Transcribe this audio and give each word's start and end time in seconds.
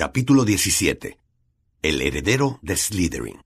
Capítulo 0.00 0.46
17. 0.46 1.18
El 1.82 2.00
heredero 2.00 2.58
de 2.62 2.74
Slytherin. 2.74 3.42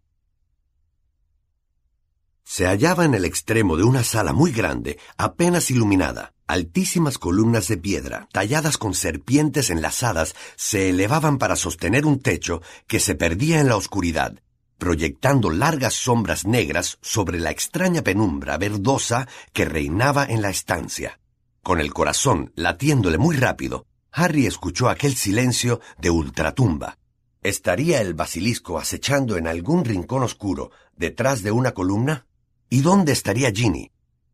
Se 2.44 2.66
hallaba 2.66 3.04
en 3.04 3.14
el 3.14 3.24
extremo 3.24 3.76
de 3.76 3.82
una 3.82 4.04
sala 4.04 4.32
muy 4.32 4.52
grande, 4.52 5.00
apenas 5.16 5.72
iluminada. 5.72 6.32
Altísimas 6.46 7.18
columnas 7.18 7.66
de 7.66 7.76
piedra, 7.76 8.28
talladas 8.30 8.78
con 8.78 8.94
serpientes 8.94 9.68
enlazadas, 9.68 10.36
se 10.54 10.90
elevaban 10.90 11.38
para 11.38 11.56
sostener 11.56 12.06
un 12.06 12.20
techo 12.20 12.62
que 12.86 13.00
se 13.00 13.16
perdía 13.16 13.58
en 13.58 13.66
la 13.66 13.76
oscuridad, 13.76 14.40
proyectando 14.78 15.50
largas 15.50 15.94
sombras 15.94 16.46
negras 16.46 16.98
sobre 17.02 17.40
la 17.40 17.50
extraña 17.50 18.02
penumbra 18.02 18.58
verdosa 18.58 19.26
que 19.52 19.64
reinaba 19.64 20.24
en 20.24 20.40
la 20.40 20.50
estancia. 20.50 21.18
Con 21.64 21.80
el 21.80 21.92
corazón 21.92 22.52
latiéndole 22.54 23.18
muy 23.18 23.34
rápido, 23.34 23.86
Harry 24.16 24.46
escuchó 24.46 24.88
aquel 24.88 25.16
silencio 25.16 25.80
de 25.98 26.08
ultratumba. 26.08 26.98
¿Estaría 27.42 28.00
el 28.00 28.14
basilisco 28.14 28.78
acechando 28.78 29.36
en 29.36 29.48
algún 29.48 29.84
rincón 29.84 30.22
oscuro, 30.22 30.70
detrás 30.94 31.42
de 31.42 31.50
una 31.50 31.72
columna? 31.72 32.24
¿Y 32.70 32.82
dónde 32.82 33.10
estaría 33.10 33.50
Ginny? 33.50 33.90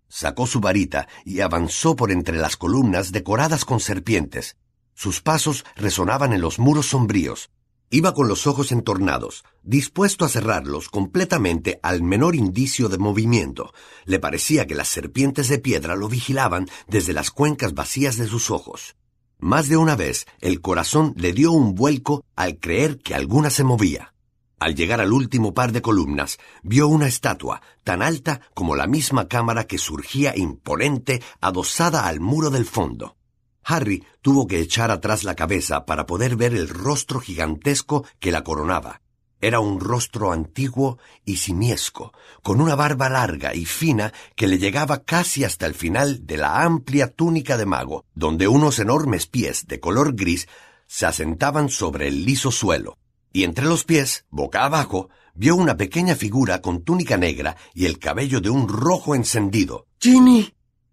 Sacó 0.07 0.47
su 0.47 0.61
varita 0.61 1.09
y 1.25 1.41
avanzó 1.41 1.97
por 1.97 2.13
entre 2.13 2.37
las 2.37 2.59
columnas 2.59 3.11
decoradas 3.11 3.65
con 3.65 3.81
serpientes. 3.81 4.59
Sus 4.93 5.23
pasos 5.23 5.65
resonaban 5.77 6.35
en 6.35 6.43
los 6.43 6.59
muros 6.59 6.91
sombríos. 6.91 7.49
Iba 7.89 8.13
con 8.13 8.29
los 8.29 8.47
ojos 8.47 8.73
entornados, 8.73 9.45
dispuesto 9.63 10.27
a 10.27 10.29
cerrarlos 10.29 10.91
completamente 10.91 11.81
al 11.83 12.03
menor 12.03 12.35
indicio 12.37 12.91
de 12.91 12.99
movimiento. 12.99 13.73
Le 14.05 14.19
parecía 14.19 14.67
que 14.67 14.75
las 14.75 14.89
serpientes 14.89 15.49
de 15.49 15.59
piedra 15.59 15.97
lo 15.97 16.11
vigilaban 16.11 16.69
desde 16.87 17.15
las 17.15 17.31
cuencas 17.31 17.73
vacías 17.73 18.19
de 18.19 18.27
sus 18.27 18.51
ojos. 18.51 18.95
Más 19.41 19.69
de 19.69 19.79
una 19.79 19.97
vez 19.97 20.27
el 20.41 20.61
corazón 20.61 21.15
le 21.17 21.33
dio 21.33 21.51
un 21.53 21.75
vuelco 21.75 22.25
al 22.37 22.59
creer 22.59 22.99
que 22.99 23.15
alguna 23.15 23.49
se 23.49 23.65
movía. 23.65 24.13
Al 24.59 24.75
llegar 24.75 25.01
al 25.01 25.15
último 25.15 25.55
par 25.55 25.73
de 25.73 25.81
columnas, 25.81 26.39
vio 26.63 26.87
una 26.89 27.09
estatua 27.09 27.63
tan 27.83 28.03
alta 28.03 28.43
como 28.53 28.77
la 28.77 28.87
misma 28.87 29.29
cámara 29.29 29.65
que 29.65 29.79
surgía 29.79 30.37
imponente 30.37 31.23
adosada 31.41 32.07
al 32.07 32.21
muro 32.21 32.51
del 32.51 32.67
fondo. 32.67 33.17
Harry 33.65 34.05
tuvo 34.21 34.47
que 34.47 34.61
echar 34.61 34.91
atrás 34.91 35.25
la 35.25 35.35
cabeza 35.35 35.87
para 35.87 36.05
poder 36.05 36.37
ver 36.37 36.55
el 36.55 36.69
rostro 36.69 37.19
gigantesco 37.19 38.05
que 38.19 38.33
la 38.33 38.45
coronaba. 38.45 39.01
Era 39.41 39.61
un 39.61 39.81
rostro 39.81 40.33
antiguo 40.33 40.99
y 41.25 41.37
simiesco, 41.37 42.13
con 42.43 42.61
una 42.61 42.75
barba 42.75 43.09
larga 43.09 43.55
y 43.55 43.65
fina 43.65 44.13
que 44.37 44.47
le 44.47 44.59
llegaba 44.59 45.05
casi 45.05 45.45
hasta 45.45 45.67
el 45.67 45.75
final 45.75 46.27
de 46.27 46.37
la 46.37 46.63
amplia 46.63 47.09
túnica 47.09 47.57
de 47.57 47.65
mago, 47.65 48.05
donde 48.15 48.49
unos 48.49 48.79
enormes 48.79 49.27
pies 49.27 49.67
de 49.67 49.81
color 49.81 50.15
gris 50.15 50.47
se 50.87 51.07
asentaban 51.07 51.71
sobre 51.71 52.09
el 52.09 52.25
liso 52.25 52.51
suelo. 52.51 52.99
Y 53.33 53.45
entre 53.45 53.65
los 53.65 53.85
pies, 53.85 54.27
boca 54.29 54.65
abajo, 54.65 55.09
vio 55.35 55.57
una 55.57 55.77
pequeña 55.77 56.17
figura 56.17 56.61
con 56.61 56.83
túnica 56.83 57.17
negra 57.17 57.57
y 57.75 57.87
el 57.87 57.99
cabello 57.99 58.41
de 58.41 58.51
un 58.51 58.69
rojo 58.69 59.15
encendido. 59.15 59.87
Ginny. 60.01 60.53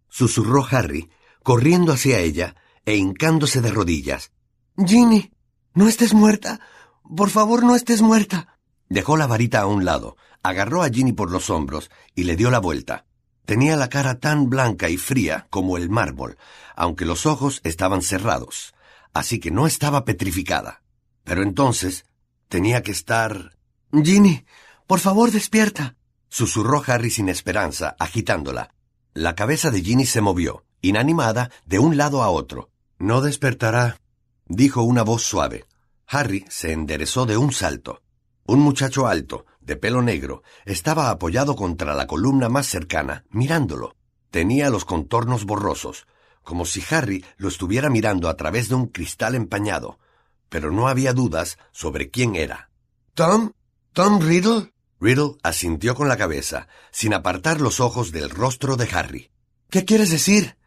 susurró 0.09 0.65
Harry, 0.69 1.09
corriendo 1.43 1.91
hacia 1.91 2.19
ella 2.19 2.55
e 2.85 2.95
hincándose 2.95 3.59
de 3.59 3.71
rodillas. 3.71 4.31
Ginny, 4.77 5.31
no 5.73 5.87
estés 5.89 6.13
muerta. 6.13 6.61
Por 7.15 7.29
favor, 7.29 7.63
no 7.63 7.75
estés 7.75 8.01
muerta. 8.01 8.57
Dejó 8.89 9.17
la 9.17 9.27
varita 9.27 9.61
a 9.61 9.65
un 9.65 9.85
lado, 9.85 10.17
agarró 10.43 10.83
a 10.83 10.89
Ginny 10.89 11.13
por 11.13 11.31
los 11.31 11.49
hombros 11.49 11.89
y 12.15 12.23
le 12.23 12.35
dio 12.35 12.51
la 12.51 12.59
vuelta. 12.59 13.05
Tenía 13.45 13.77
la 13.77 13.89
cara 13.89 14.19
tan 14.19 14.49
blanca 14.49 14.89
y 14.89 14.97
fría 14.97 15.47
como 15.49 15.77
el 15.77 15.89
mármol, 15.89 16.37
aunque 16.75 17.05
los 17.05 17.25
ojos 17.25 17.61
estaban 17.63 18.01
cerrados, 18.01 18.73
así 19.13 19.39
que 19.39 19.51
no 19.51 19.67
estaba 19.67 20.03
petrificada. 20.03 20.81
Pero 21.23 21.43
entonces 21.43 22.05
tenía 22.49 22.83
que 22.83 22.91
estar... 22.91 23.57
Ginny, 23.91 24.45
por 24.85 24.99
favor, 24.99 25.31
despierta. 25.31 25.95
susurró 26.29 26.83
Harry 26.87 27.09
sin 27.09 27.29
esperanza, 27.29 27.95
agitándola. 27.99 28.73
La 29.13 29.33
cabeza 29.33 29.71
de 29.71 29.81
Ginny 29.81 30.05
se 30.05 30.21
movió, 30.21 30.65
inanimada, 30.81 31.51
de 31.65 31.79
un 31.79 31.95
lado 31.95 32.21
a 32.21 32.29
otro. 32.29 32.69
No 32.99 33.21
despertará, 33.21 33.99
dijo 34.45 34.83
una 34.83 35.03
voz 35.03 35.23
suave. 35.23 35.65
Harry 36.07 36.45
se 36.49 36.71
enderezó 36.71 37.25
de 37.25 37.37
un 37.37 37.51
salto. 37.51 38.01
Un 38.45 38.59
muchacho 38.59 39.07
alto, 39.07 39.45
de 39.59 39.75
pelo 39.75 40.01
negro, 40.01 40.41
estaba 40.65 41.09
apoyado 41.09 41.55
contra 41.55 41.93
la 41.93 42.07
columna 42.07 42.47
más 42.47 42.67
cercana, 42.67 43.25
mirándolo. 43.29 43.95
Tenía 44.31 44.69
los 44.69 44.85
contornos 44.85 45.45
borrosos, 45.45 46.07
como 46.43 46.65
si 46.65 46.81
Harry 46.89 47.25
lo 47.35 47.49
estuviera 47.49 47.89
mirando 47.89 48.29
a 48.29 48.37
través 48.37 48.69
de 48.69 48.75
un 48.75 48.87
cristal 48.87 49.35
empañado, 49.35 49.99
pero 50.47 50.71
no 50.71 50.87
había 50.87 51.11
dudas 51.11 51.57
sobre 51.73 52.09
quién 52.09 52.35
era. 52.35 52.69
¿Tom? 53.13 53.51
¿Tom 53.91 54.21
Riddle? 54.21 54.71
Riddle 55.01 55.35
asintió 55.43 55.93
con 55.93 56.07
la 56.07 56.17
cabeza, 56.17 56.69
sin 56.91 57.13
apartar 57.13 57.59
los 57.59 57.81
ojos 57.81 58.13
del 58.13 58.29
rostro 58.29 58.77
de 58.77 58.87
Harry. 58.93 59.29
¿Qué 59.69 59.83
quieres 59.83 60.09
decir? 60.09 60.57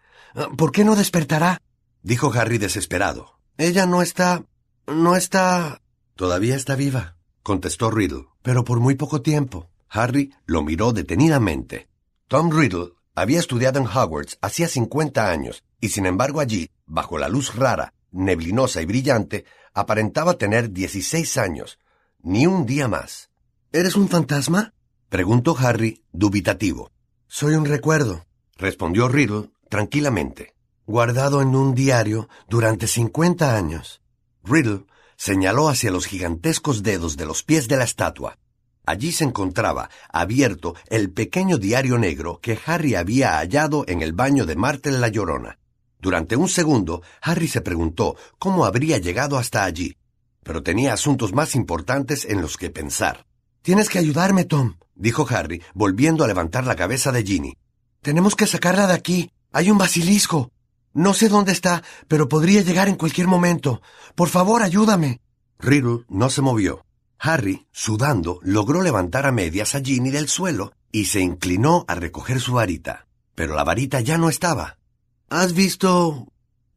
¿Por 0.59 0.71
qué 0.71 0.84
no 0.84 0.97
despertará? 0.97 1.62
dijo 2.03 2.31
Harry 2.34 2.59
desesperado. 2.59 3.41
Ella 3.57 3.87
no 3.87 4.03
está 4.03 4.45
no 4.87 5.17
está... 5.17 5.83
Todavía 6.15 6.57
está 6.57 6.75
viva, 6.75 7.17
contestó 7.43 7.91
Riddle, 7.91 8.27
pero 8.43 8.65
por 8.65 8.81
muy 8.81 8.95
poco 8.95 9.23
tiempo. 9.23 9.71
Harry 9.89 10.33
lo 10.47 10.63
miró 10.63 10.93
detenidamente. 10.93 11.89
Tom 12.29 12.51
Riddle 12.51 12.93
había 13.15 13.41
estudiado 13.41 13.81
en 13.81 13.87
Hogwarts 13.87 14.39
hacía 14.41 14.69
cincuenta 14.69 15.31
años, 15.31 15.65
y 15.81 15.89
sin 15.89 16.07
embargo 16.07 16.41
allí, 16.41 16.71
bajo 16.87 17.19
la 17.19 17.29
luz 17.29 17.55
rara, 17.57 17.93
neblinosa 18.13 18.83
y 18.83 18.87
brillante, 18.87 19.45
aparentaba 19.75 20.35
tener 20.35 20.71
dieciséis 20.71 21.37
años, 21.39 21.79
ni 22.23 22.47
un 22.47 22.67
día 22.67 22.89
más. 22.89 23.31
¿Eres 23.73 23.97
un 23.97 24.09
fantasma? 24.09 24.75
preguntó 25.09 25.57
Harry, 25.59 26.03
dubitativo. 26.13 26.91
Soy 27.27 27.55
un 27.55 27.65
recuerdo, 27.65 28.27
respondió 28.57 29.09
Riddle 29.09 29.51
tranquilamente. 29.69 30.55
Guardado 30.87 31.41
en 31.41 31.55
un 31.55 31.75
diario 31.75 32.29
durante 32.49 32.87
cincuenta 32.87 33.57
años. 33.57 34.00
Riddle 34.50 34.84
señaló 35.16 35.69
hacia 35.69 35.93
los 35.93 36.06
gigantescos 36.06 36.83
dedos 36.83 37.16
de 37.16 37.25
los 37.25 37.44
pies 37.44 37.69
de 37.69 37.77
la 37.77 37.84
estatua. 37.84 38.37
Allí 38.84 39.12
se 39.12 39.25
encontraba, 39.25 39.91
abierto, 40.12 40.75
el 40.88 41.12
pequeño 41.12 41.59
diario 41.59 41.99
negro 41.99 42.41
que 42.41 42.59
Harry 42.66 42.97
había 42.97 43.39
hallado 43.39 43.84
en 43.87 44.03
el 44.03 44.12
baño 44.12 44.47
de 44.47 44.56
Martel 44.56 45.00
la 45.00 45.09
Llorona. 45.09 45.59
Durante 46.00 46.34
un 46.34 46.49
segundo, 46.49 47.03
Harry 47.22 47.47
se 47.47 47.60
preguntó 47.60 48.16
cómo 48.39 48.65
habría 48.65 48.99
llegado 48.99 49.39
hasta 49.39 49.65
allí, 49.65 49.97
pero 50.43 50.62
tenía 50.62 50.94
asuntos 50.94 51.33
más 51.33 51.55
importantes 51.55 52.25
en 52.25 52.41
los 52.41 52.56
que 52.56 52.71
pensar. 52.71 53.27
Tienes 53.62 53.89
que 53.89 53.99
ayudarme, 53.99 54.44
Tom, 54.44 54.78
dijo 54.94 55.27
Harry, 55.31 55.62
volviendo 55.75 56.25
a 56.25 56.27
levantar 56.27 56.66
la 56.66 56.75
cabeza 56.75 57.12
de 57.12 57.22
Ginny. 57.22 57.56
Tenemos 58.00 58.34
que 58.34 58.47
sacarla 58.47 58.87
de 58.87 58.94
aquí. 58.94 59.31
Hay 59.53 59.71
un 59.71 59.78
basilisco. 59.78 60.50
No 60.93 61.15
sé 61.15 61.28
dónde 61.28 61.53
está, 61.53 61.83
pero 62.09 62.28
podría 62.28 62.62
llegar 62.62 62.89
en 62.89 62.97
cualquier 62.97 63.28
momento. 63.28 63.81
Por 64.15 64.28
favor, 64.28 64.62
ayúdame. 64.62 65.21
Riddle 65.59 66.05
no 66.09 66.31
se 66.31 66.43
movió. 66.43 66.84
Harry, 67.19 67.67
sudando, 67.71 68.41
logró 68.43 68.83
levantar 68.83 69.27
a 69.27 69.33
medias 69.33 69.75
a 69.75 69.81
Ginny 69.81 70.11
del 70.11 70.28
suelo 70.28 70.73
y 70.91 71.05
se 71.05 71.21
inclinó 71.21 71.84
a 71.87 71.95
recoger 71.95 72.41
su 72.41 72.55
varita. 72.55 73.06
Pero 73.34 73.55
la 73.55 73.65
varita 73.65 74.01
ya 74.01 74.19
no 74.19 74.28
estaba. 74.28 74.78
¿Has 75.28 75.53
visto? 75.53 76.27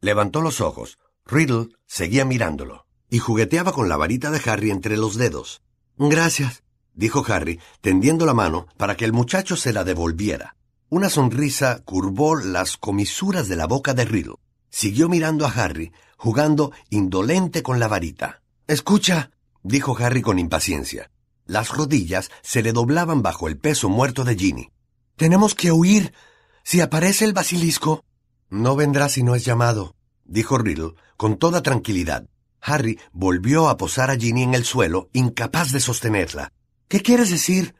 Levantó 0.00 0.42
los 0.42 0.60
ojos. 0.60 0.98
Riddle 1.26 1.68
seguía 1.86 2.24
mirándolo 2.24 2.86
y 3.08 3.18
jugueteaba 3.18 3.72
con 3.72 3.88
la 3.88 3.96
varita 3.96 4.30
de 4.30 4.40
Harry 4.50 4.70
entre 4.70 4.96
los 4.96 5.16
dedos. 5.16 5.62
Gracias, 5.96 6.62
dijo 6.94 7.24
Harry, 7.28 7.60
tendiendo 7.80 8.26
la 8.26 8.34
mano 8.34 8.66
para 8.76 8.96
que 8.96 9.04
el 9.04 9.12
muchacho 9.12 9.56
se 9.56 9.72
la 9.72 9.84
devolviera. 9.84 10.56
Una 10.94 11.10
sonrisa 11.10 11.82
curvó 11.84 12.36
las 12.36 12.76
comisuras 12.76 13.48
de 13.48 13.56
la 13.56 13.66
boca 13.66 13.94
de 13.94 14.04
Riddle. 14.04 14.36
Siguió 14.70 15.08
mirando 15.08 15.44
a 15.44 15.50
Harry, 15.50 15.90
jugando 16.16 16.70
indolente 16.88 17.64
con 17.64 17.80
la 17.80 17.88
varita. 17.88 18.42
Escucha, 18.68 19.32
dijo 19.64 19.96
Harry 19.98 20.22
con 20.22 20.38
impaciencia. 20.38 21.10
Las 21.46 21.70
rodillas 21.70 22.30
se 22.42 22.62
le 22.62 22.72
doblaban 22.72 23.22
bajo 23.22 23.48
el 23.48 23.58
peso 23.58 23.88
muerto 23.88 24.22
de 24.22 24.36
Ginny. 24.36 24.70
Tenemos 25.16 25.56
que 25.56 25.72
huir. 25.72 26.14
Si 26.62 26.80
aparece 26.80 27.24
el 27.24 27.32
basilisco. 27.32 28.04
No 28.48 28.76
vendrá 28.76 29.08
si 29.08 29.24
no 29.24 29.34
es 29.34 29.44
llamado, 29.44 29.96
dijo 30.24 30.58
Riddle 30.58 30.94
con 31.16 31.38
toda 31.38 31.60
tranquilidad. 31.60 32.28
Harry 32.60 33.00
volvió 33.10 33.68
a 33.68 33.76
posar 33.76 34.12
a 34.12 34.16
Ginny 34.16 34.44
en 34.44 34.54
el 34.54 34.64
suelo, 34.64 35.10
incapaz 35.12 35.72
de 35.72 35.80
sostenerla. 35.80 36.52
¿Qué 36.86 37.00
quieres 37.00 37.30
decir? 37.30 37.74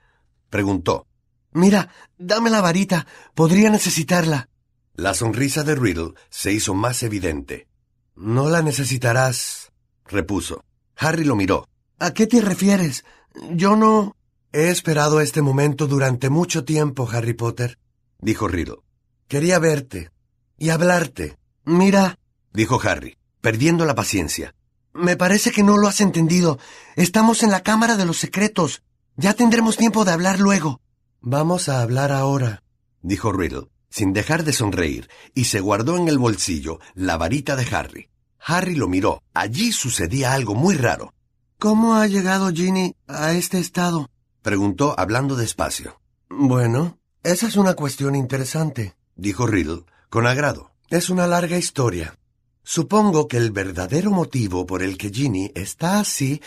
preguntó. 0.50 1.06
Mira, 1.54 1.88
dame 2.18 2.50
la 2.50 2.60
varita. 2.60 3.06
Podría 3.34 3.70
necesitarla. 3.70 4.48
La 4.94 5.14
sonrisa 5.14 5.62
de 5.62 5.74
Riddle 5.74 6.14
se 6.28 6.52
hizo 6.52 6.74
más 6.74 7.02
evidente. 7.02 7.68
No 8.16 8.48
la 8.48 8.60
necesitarás, 8.60 9.72
repuso. 10.04 10.64
Harry 10.96 11.24
lo 11.24 11.36
miró. 11.36 11.66
¿A 11.98 12.12
qué 12.12 12.26
te 12.26 12.40
refieres? 12.40 13.04
Yo 13.52 13.76
no. 13.76 14.16
He 14.52 14.68
esperado 14.68 15.20
este 15.20 15.42
momento 15.42 15.86
durante 15.86 16.28
mucho 16.28 16.64
tiempo, 16.64 17.08
Harry 17.10 17.34
Potter, 17.34 17.78
dijo 18.20 18.46
Riddle. 18.46 18.82
Quería 19.26 19.58
verte 19.58 20.10
y 20.58 20.70
hablarte. 20.70 21.36
Mira, 21.64 22.18
dijo 22.52 22.80
Harry, 22.82 23.16
perdiendo 23.40 23.84
la 23.84 23.94
paciencia. 23.96 24.54
Me 24.92 25.16
parece 25.16 25.50
que 25.50 25.64
no 25.64 25.76
lo 25.76 25.88
has 25.88 26.00
entendido. 26.00 26.58
Estamos 26.94 27.42
en 27.42 27.50
la 27.50 27.62
Cámara 27.64 27.96
de 27.96 28.04
los 28.04 28.18
Secretos. 28.18 28.82
Ya 29.16 29.34
tendremos 29.34 29.76
tiempo 29.76 30.04
de 30.04 30.12
hablar 30.12 30.38
luego. 30.38 30.80
Vamos 31.26 31.70
a 31.70 31.80
hablar 31.80 32.12
ahora, 32.12 32.62
dijo 33.00 33.32
Riddle, 33.32 33.70
sin 33.88 34.12
dejar 34.12 34.44
de 34.44 34.52
sonreír, 34.52 35.08
y 35.34 35.44
se 35.44 35.60
guardó 35.60 35.96
en 35.96 36.06
el 36.08 36.18
bolsillo 36.18 36.80
la 36.94 37.16
varita 37.16 37.56
de 37.56 37.66
Harry. 37.74 38.10
Harry 38.38 38.74
lo 38.74 38.88
miró. 38.88 39.22
Allí 39.32 39.72
sucedía 39.72 40.34
algo 40.34 40.54
muy 40.54 40.74
raro. 40.74 41.14
¿Cómo 41.58 41.94
ha 41.94 42.06
llegado 42.08 42.52
Ginny 42.52 42.94
a 43.06 43.32
este 43.32 43.58
estado? 43.58 44.10
preguntó 44.42 44.94
hablando 44.98 45.34
despacio. 45.34 45.98
Bueno, 46.28 46.98
esa 47.22 47.46
es 47.46 47.56
una 47.56 47.72
cuestión 47.72 48.16
interesante, 48.16 48.94
dijo 49.16 49.46
Riddle, 49.46 49.84
con 50.10 50.26
agrado. 50.26 50.72
Es 50.90 51.08
una 51.08 51.26
larga 51.26 51.56
historia. 51.56 52.18
Supongo 52.64 53.28
que 53.28 53.38
el 53.38 53.50
verdadero 53.50 54.10
motivo 54.10 54.66
por 54.66 54.82
el 54.82 54.98
que 54.98 55.08
Ginny 55.08 55.50
está 55.54 56.00
así 56.00 56.42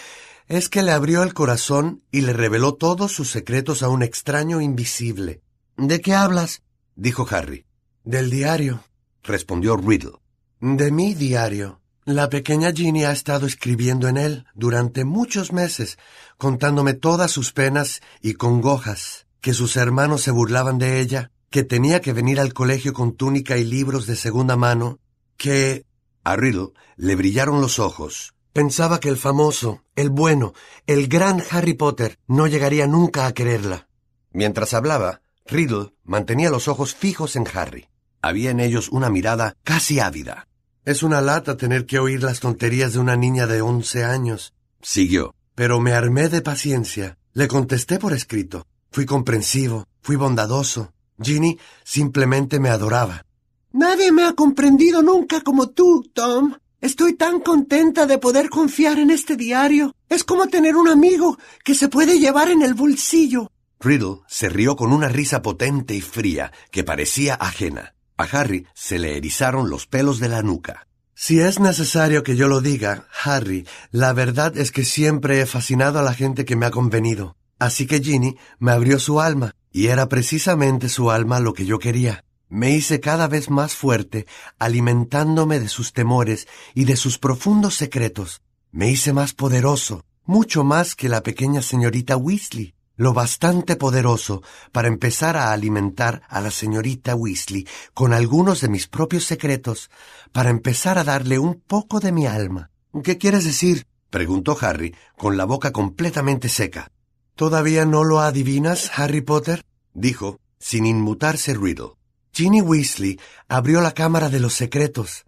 es 0.47 0.69
que 0.69 0.81
le 0.81 0.91
abrió 0.91 1.23
el 1.23 1.33
corazón 1.33 2.03
y 2.11 2.21
le 2.21 2.33
reveló 2.33 2.75
todos 2.75 3.11
sus 3.11 3.29
secretos 3.29 3.83
a 3.83 3.89
un 3.89 4.01
extraño 4.01 4.61
invisible. 4.61 5.41
¿De 5.75 6.01
qué 6.01 6.13
hablas? 6.13 6.63
dijo 6.95 7.27
Harry. 7.29 7.65
Del 8.03 8.29
diario, 8.29 8.83
respondió 9.23 9.75
Riddle. 9.75 10.13
De 10.59 10.91
mi 10.91 11.13
diario. 11.13 11.81
La 12.05 12.29
pequeña 12.29 12.71
Ginny 12.71 13.03
ha 13.03 13.11
estado 13.11 13.45
escribiendo 13.45 14.07
en 14.07 14.15
él 14.15 14.45
durante 14.55 15.03
muchos 15.03 15.51
meses, 15.51 15.97
contándome 16.37 16.93
todas 16.93 17.31
sus 17.31 17.51
penas 17.51 18.01
y 18.21 18.35
congojas, 18.35 19.27
que 19.41 19.53
sus 19.53 19.75
hermanos 19.75 20.21
se 20.21 20.31
burlaban 20.31 20.77
de 20.77 21.01
ella, 21.01 21.31
que 21.49 21.63
tenía 21.63 21.99
que 21.99 22.13
venir 22.13 22.39
al 22.39 22.53
colegio 22.53 22.93
con 22.93 23.17
túnica 23.17 23.57
y 23.57 23.65
libros 23.65 24.07
de 24.07 24.15
segunda 24.15 24.55
mano, 24.55 24.99
que 25.35 25.85
a 26.23 26.37
Riddle 26.37 26.69
le 26.95 27.15
brillaron 27.15 27.59
los 27.59 27.77
ojos. 27.77 28.33
Pensaba 28.57 28.99
que 28.99 29.09
el 29.09 29.17
famoso, 29.17 29.83
el 29.95 30.09
bueno, 30.09 30.55
el 30.87 31.07
gran 31.07 31.43
Harry 31.51 31.75
Potter 31.75 32.17
no 32.25 32.47
llegaría 32.47 32.87
nunca 32.87 33.27
a 33.27 33.31
quererla. 33.31 33.87
Mientras 34.31 34.73
hablaba, 34.73 35.21
Riddle 35.45 35.93
mantenía 36.03 36.49
los 36.49 36.67
ojos 36.67 36.95
fijos 36.95 37.35
en 37.35 37.45
Harry. 37.53 37.87
Había 38.19 38.49
en 38.49 38.59
ellos 38.59 38.89
una 38.89 39.11
mirada 39.11 39.55
casi 39.63 39.99
ávida. 39.99 40.47
Es 40.85 41.03
una 41.03 41.21
lata 41.21 41.55
tener 41.55 41.85
que 41.85 41.99
oír 41.99 42.23
las 42.23 42.39
tonterías 42.39 42.93
de 42.93 42.99
una 42.99 43.15
niña 43.15 43.45
de 43.45 43.61
once 43.61 44.03
años. 44.03 44.55
Siguió. 44.81 45.35
Pero 45.53 45.79
me 45.79 45.93
armé 45.93 46.27
de 46.27 46.41
paciencia. 46.41 47.19
Le 47.33 47.47
contesté 47.47 47.99
por 47.99 48.13
escrito. 48.13 48.65
Fui 48.89 49.05
comprensivo, 49.05 49.85
fui 50.01 50.15
bondadoso. 50.15 50.93
Ginny 51.21 51.59
simplemente 51.83 52.59
me 52.59 52.69
adoraba. 52.69 53.23
Nadie 53.71 54.11
me 54.11 54.23
ha 54.23 54.33
comprendido 54.33 55.03
nunca 55.03 55.41
como 55.41 55.69
tú, 55.69 56.09
Tom. 56.11 56.55
Estoy 56.79 57.15
tan 57.15 57.39
contenta 57.39 58.05
de 58.05 58.19
poder 58.19 58.49
confiar 58.49 58.99
en 58.99 59.09
este 59.09 59.35
diario. 59.35 59.95
Es 60.09 60.23
como 60.23 60.47
tener 60.47 60.75
un 60.75 60.87
amigo 60.87 61.39
que 61.63 61.73
se 61.73 61.87
puede 61.87 62.19
llevar 62.19 62.49
en 62.49 62.61
el 62.61 62.75
bolsillo. 62.75 63.51
Riddle 63.79 64.21
se 64.27 64.49
rió 64.49 64.75
con 64.75 64.93
una 64.93 65.07
risa 65.07 65.41
potente 65.41 65.95
y 65.95 66.01
fría 66.01 66.51
que 66.69 66.83
parecía 66.83 67.33
ajena. 67.33 67.95
A 68.15 68.23
Harry 68.25 68.67
se 68.75 68.99
le 68.99 69.17
erizaron 69.17 69.71
los 69.71 69.87
pelos 69.87 70.19
de 70.19 70.29
la 70.29 70.43
nuca. 70.43 70.87
Si 71.15 71.39
es 71.39 71.59
necesario 71.59 72.21
que 72.21 72.35
yo 72.35 72.47
lo 72.47 72.61
diga, 72.61 73.07
Harry, 73.23 73.65
la 73.89 74.13
verdad 74.13 74.55
es 74.55 74.71
que 74.71 74.85
siempre 74.85 75.41
he 75.41 75.47
fascinado 75.47 75.97
a 75.97 76.03
la 76.03 76.13
gente 76.13 76.45
que 76.45 76.55
me 76.55 76.67
ha 76.67 76.71
convenido. 76.71 77.35
Así 77.57 77.87
que 77.87 77.99
Ginny 78.03 78.37
me 78.59 78.71
abrió 78.71 78.99
su 78.99 79.19
alma, 79.19 79.55
y 79.71 79.87
era 79.87 80.09
precisamente 80.09 80.89
su 80.89 81.09
alma 81.09 81.39
lo 81.39 81.53
que 81.53 81.65
yo 81.65 81.79
quería. 81.79 82.23
Me 82.49 82.71
hice 82.71 82.99
cada 83.01 83.27
vez 83.27 83.49
más 83.49 83.75
fuerte, 83.75 84.25
alimentándome 84.57 85.59
de 85.59 85.67
sus 85.67 85.91
temores 85.91 86.47
y 86.73 86.85
de 86.85 86.95
sus 86.95 87.17
profundos 87.17 87.75
secretos. 87.75 88.41
Me 88.71 88.89
hice 88.89 89.11
más 89.11 89.33
poderoso, 89.33 90.05
mucho 90.25 90.63
más 90.63 90.95
que 90.95 91.09
la 91.09 91.23
pequeña 91.23 91.61
señorita 91.61 92.15
Weasley, 92.15 92.73
lo 92.95 93.13
bastante 93.13 93.75
poderoso 93.75 94.43
para 94.71 94.87
empezar 94.87 95.37
a 95.37 95.51
alimentar 95.51 96.21
a 96.29 96.41
la 96.41 96.51
señorita 96.51 97.15
Weasley 97.15 97.67
con 97.93 98.13
algunos 98.13 98.61
de 98.61 98.69
mis 98.69 98.87
propios 98.87 99.25
secretos, 99.25 99.89
para 100.31 100.49
empezar 100.49 100.97
a 100.97 101.03
darle 101.03 101.39
un 101.39 101.61
poco 101.61 101.99
de 101.99 102.11
mi 102.11 102.27
alma. 102.27 102.71
¿Qué 103.03 103.17
quieres 103.17 103.43
decir? 103.43 103.85
preguntó 104.09 104.57
Harry, 104.61 104.95
con 105.17 105.37
la 105.37 105.45
boca 105.45 105.71
completamente 105.71 106.49
seca. 106.49 106.91
¿Todavía 107.35 107.85
no 107.85 108.03
lo 108.03 108.19
adivinas, 108.19 108.89
Harry 108.95 109.21
Potter? 109.21 109.63
dijo, 109.93 110.39
sin 110.59 110.85
inmutarse 110.85 111.53
Riddle. 111.53 111.97
Ginny 112.33 112.61
Weasley 112.61 113.19
abrió 113.47 113.81
la 113.81 113.93
cámara 113.93 114.29
de 114.29 114.39
los 114.39 114.53
secretos. 114.53 115.25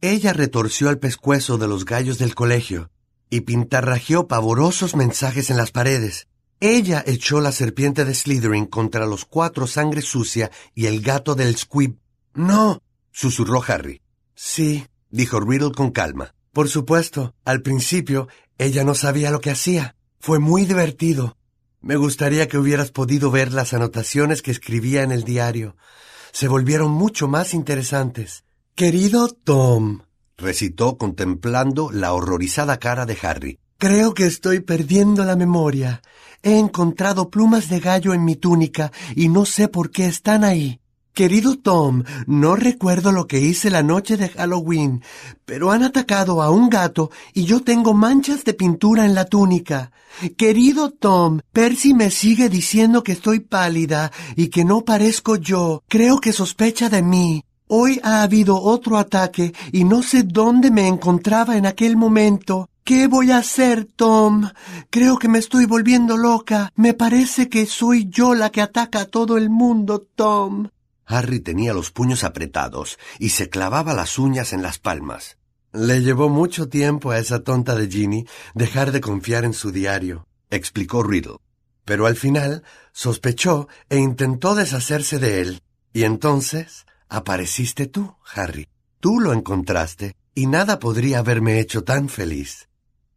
Ella 0.00 0.32
retorció 0.32 0.90
el 0.90 0.98
pescuezo 0.98 1.58
de 1.58 1.66
los 1.66 1.84
gallos 1.84 2.18
del 2.18 2.34
colegio 2.34 2.90
y 3.30 3.42
pintarrajeó 3.42 4.26
pavorosos 4.26 4.94
mensajes 4.94 5.50
en 5.50 5.56
las 5.56 5.70
paredes. 5.70 6.28
Ella 6.60 7.02
echó 7.06 7.40
la 7.40 7.52
serpiente 7.52 8.04
de 8.04 8.14
Slytherin 8.14 8.66
contra 8.66 9.06
los 9.06 9.24
cuatro 9.24 9.66
sangre 9.66 10.02
sucia 10.02 10.50
y 10.74 10.86
el 10.86 11.02
gato 11.02 11.34
del 11.34 11.56
Squib. 11.56 11.98
No, 12.34 12.82
susurró 13.12 13.62
Harry. 13.66 14.00
Sí, 14.34 14.86
dijo 15.10 15.40
Riddle 15.40 15.72
con 15.72 15.90
calma. 15.90 16.34
Por 16.52 16.68
supuesto, 16.68 17.34
al 17.44 17.62
principio 17.62 18.28
ella 18.56 18.82
no 18.82 18.94
sabía 18.94 19.30
lo 19.30 19.40
que 19.40 19.50
hacía. 19.50 19.94
Fue 20.18 20.38
muy 20.38 20.64
divertido. 20.64 21.36
Me 21.80 21.96
gustaría 21.96 22.48
que 22.48 22.58
hubieras 22.58 22.90
podido 22.90 23.30
ver 23.30 23.52
las 23.52 23.72
anotaciones 23.72 24.42
que 24.42 24.50
escribía 24.50 25.02
en 25.02 25.12
el 25.12 25.22
diario 25.22 25.76
se 26.32 26.48
volvieron 26.48 26.90
mucho 26.90 27.28
más 27.28 27.54
interesantes. 27.54 28.44
Querido 28.74 29.28
Tom, 29.28 30.00
recitó 30.36 30.98
contemplando 30.98 31.90
la 31.90 32.12
horrorizada 32.12 32.78
cara 32.78 33.06
de 33.06 33.18
Harry. 33.22 33.58
Creo 33.78 34.14
que 34.14 34.26
estoy 34.26 34.60
perdiendo 34.60 35.24
la 35.24 35.36
memoria. 35.36 36.02
He 36.42 36.58
encontrado 36.58 37.30
plumas 37.30 37.68
de 37.68 37.80
gallo 37.80 38.14
en 38.14 38.24
mi 38.24 38.36
túnica 38.36 38.92
y 39.14 39.28
no 39.28 39.44
sé 39.44 39.68
por 39.68 39.90
qué 39.90 40.06
están 40.06 40.44
ahí. 40.44 40.80
Querido 41.18 41.58
Tom, 41.58 42.04
no 42.28 42.54
recuerdo 42.54 43.10
lo 43.10 43.26
que 43.26 43.40
hice 43.40 43.70
la 43.70 43.82
noche 43.82 44.16
de 44.16 44.28
Halloween, 44.28 45.02
pero 45.44 45.72
han 45.72 45.82
atacado 45.82 46.42
a 46.42 46.50
un 46.52 46.68
gato 46.68 47.10
y 47.34 47.42
yo 47.44 47.60
tengo 47.64 47.92
manchas 47.92 48.44
de 48.44 48.54
pintura 48.54 49.04
en 49.04 49.16
la 49.16 49.24
túnica. 49.24 49.90
Querido 50.36 50.90
Tom, 50.90 51.40
Percy 51.52 51.92
me 51.92 52.12
sigue 52.12 52.48
diciendo 52.48 53.02
que 53.02 53.10
estoy 53.10 53.40
pálida 53.40 54.12
y 54.36 54.46
que 54.46 54.64
no 54.64 54.82
parezco 54.82 55.34
yo. 55.34 55.82
Creo 55.88 56.20
que 56.20 56.32
sospecha 56.32 56.88
de 56.88 57.02
mí. 57.02 57.42
Hoy 57.66 57.98
ha 58.04 58.22
habido 58.22 58.62
otro 58.62 58.96
ataque 58.96 59.52
y 59.72 59.82
no 59.82 60.04
sé 60.04 60.22
dónde 60.22 60.70
me 60.70 60.86
encontraba 60.86 61.56
en 61.56 61.66
aquel 61.66 61.96
momento. 61.96 62.70
¿Qué 62.84 63.08
voy 63.08 63.32
a 63.32 63.38
hacer, 63.38 63.86
Tom? 63.96 64.48
Creo 64.88 65.18
que 65.18 65.26
me 65.26 65.40
estoy 65.40 65.64
volviendo 65.64 66.16
loca. 66.16 66.70
Me 66.76 66.94
parece 66.94 67.48
que 67.48 67.66
soy 67.66 68.06
yo 68.08 68.36
la 68.36 68.50
que 68.50 68.62
ataca 68.62 69.00
a 69.00 69.06
todo 69.06 69.36
el 69.36 69.50
mundo, 69.50 70.06
Tom. 70.14 70.68
Harry 71.08 71.40
tenía 71.40 71.72
los 71.72 71.90
puños 71.90 72.22
apretados 72.22 72.98
y 73.18 73.30
se 73.30 73.48
clavaba 73.48 73.94
las 73.94 74.18
uñas 74.18 74.52
en 74.52 74.62
las 74.62 74.78
palmas. 74.78 75.38
Le 75.72 76.02
llevó 76.02 76.28
mucho 76.28 76.68
tiempo 76.68 77.10
a 77.10 77.18
esa 77.18 77.42
tonta 77.42 77.74
de 77.74 77.88
Ginny 77.88 78.26
dejar 78.54 78.92
de 78.92 79.00
confiar 79.00 79.44
en 79.44 79.54
su 79.54 79.72
diario, 79.72 80.26
explicó 80.50 81.02
Riddle. 81.02 81.38
Pero 81.86 82.06
al 82.06 82.16
final 82.16 82.62
sospechó 82.92 83.68
e 83.88 83.96
intentó 83.96 84.54
deshacerse 84.54 85.18
de 85.18 85.40
él. 85.40 85.62
Y 85.94 86.04
entonces 86.04 86.84
apareciste 87.08 87.86
tú, 87.86 88.14
Harry. 88.34 88.68
Tú 89.00 89.18
lo 89.18 89.32
encontraste, 89.32 90.14
y 90.34 90.46
nada 90.46 90.78
podría 90.78 91.20
haberme 91.20 91.58
hecho 91.58 91.84
tan 91.84 92.10
feliz. 92.10 92.68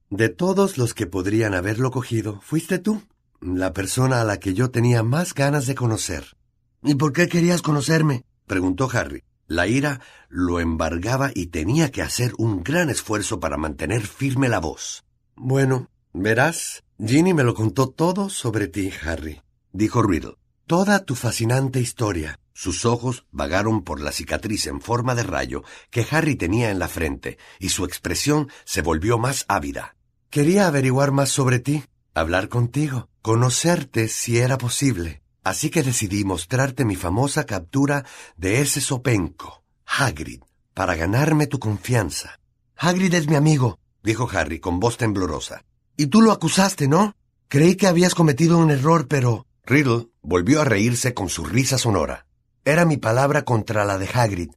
De 0.10 0.29
todos 0.29 0.77
los 0.77 0.93
que 0.93 1.07
podrían 1.07 1.53
haberlo 1.53 1.91
cogido, 1.91 2.39
fuiste 2.41 2.79
tú, 2.79 3.01
la 3.41 3.74
persona 3.74 4.21
a 4.21 4.24
la 4.24 4.39
que 4.39 4.53
yo 4.53 4.71
tenía 4.71 5.03
más 5.03 5.33
ganas 5.33 5.67
de 5.67 5.75
conocer. 5.75 6.38
¿Y 6.83 6.95
por 6.95 7.13
qué 7.13 7.27
querías 7.27 7.61
conocerme? 7.61 8.23
preguntó 8.47 8.89
Harry. 8.91 9.23
La 9.47 9.67
ira 9.67 10.00
lo 10.29 10.59
embargaba 10.59 11.31
y 11.33 11.47
tenía 11.47 11.91
que 11.91 12.01
hacer 12.01 12.33
un 12.38 12.63
gran 12.63 12.89
esfuerzo 12.89 13.39
para 13.39 13.57
mantener 13.57 14.07
firme 14.07 14.47
la 14.47 14.59
voz. 14.59 15.03
Bueno, 15.35 15.89
verás, 16.13 16.83
Ginny 16.97 17.33
me 17.33 17.43
lo 17.43 17.53
contó 17.53 17.89
todo 17.89 18.29
sobre 18.29 18.67
ti, 18.67 18.91
Harry, 19.03 19.41
dijo 19.73 20.01
Riddle. 20.01 20.35
Toda 20.67 21.03
tu 21.03 21.15
fascinante 21.15 21.81
historia. 21.81 22.39
Sus 22.53 22.85
ojos 22.85 23.25
vagaron 23.31 23.83
por 23.83 24.00
la 24.00 24.11
cicatriz 24.11 24.67
en 24.67 24.81
forma 24.81 25.15
de 25.15 25.23
rayo 25.23 25.63
que 25.89 26.05
Harry 26.09 26.35
tenía 26.35 26.69
en 26.69 26.79
la 26.79 26.88
frente, 26.88 27.38
y 27.59 27.69
su 27.69 27.85
expresión 27.85 28.50
se 28.65 28.81
volvió 28.81 29.17
más 29.17 29.45
ávida. 29.47 29.95
Quería 30.29 30.67
averiguar 30.67 31.11
más 31.11 31.29
sobre 31.29 31.59
ti, 31.59 31.83
hablar 32.13 32.50
contigo, 32.50 33.09
conocerte 33.21 34.07
si 34.07 34.38
era 34.38 34.57
posible. 34.57 35.20
Así 35.43 35.69
que 35.69 35.81
decidí 35.81 36.24
mostrarte 36.24 36.86
mi 36.86 36.95
famosa 36.95 37.45
captura 37.45 38.05
de 38.38 38.62
ese 38.62 38.79
sopenco, 38.79 39.63
Hagrid, 39.86 40.41
para 40.74 40.95
ganarme 40.95 41.48
tu 41.48 41.57
confianza. 41.57 42.39
Hagrid 42.77 43.13
es 43.15 43.27
mi 43.27 43.36
amigo, 43.36 43.79
dijo 44.03 44.29
Harry 44.31 44.60
con 44.60 44.79
voz 44.79 44.98
temblorosa. 44.98 45.63
Y 45.98 46.07
tú 46.07 46.21
lo 46.21 46.31
acusaste, 46.31 46.88
¿no? 46.88 47.15
Creí 47.48 47.75
que 47.75 47.88
habías 47.88 48.15
cometido 48.15 48.57
un 48.57 48.71
error, 48.71 49.07
pero... 49.07 49.45
Riddle 49.65 50.07
volvió 50.21 50.62
a 50.62 50.65
reírse 50.65 51.13
con 51.13 51.29
su 51.29 51.45
risa 51.45 51.77
sonora. 51.77 52.25
Era 52.63 52.86
mi 52.86 52.98
palabra 52.98 53.43
contra 53.43 53.86
la 53.86 53.98
de 53.98 54.10
Hagrid. 54.12 54.51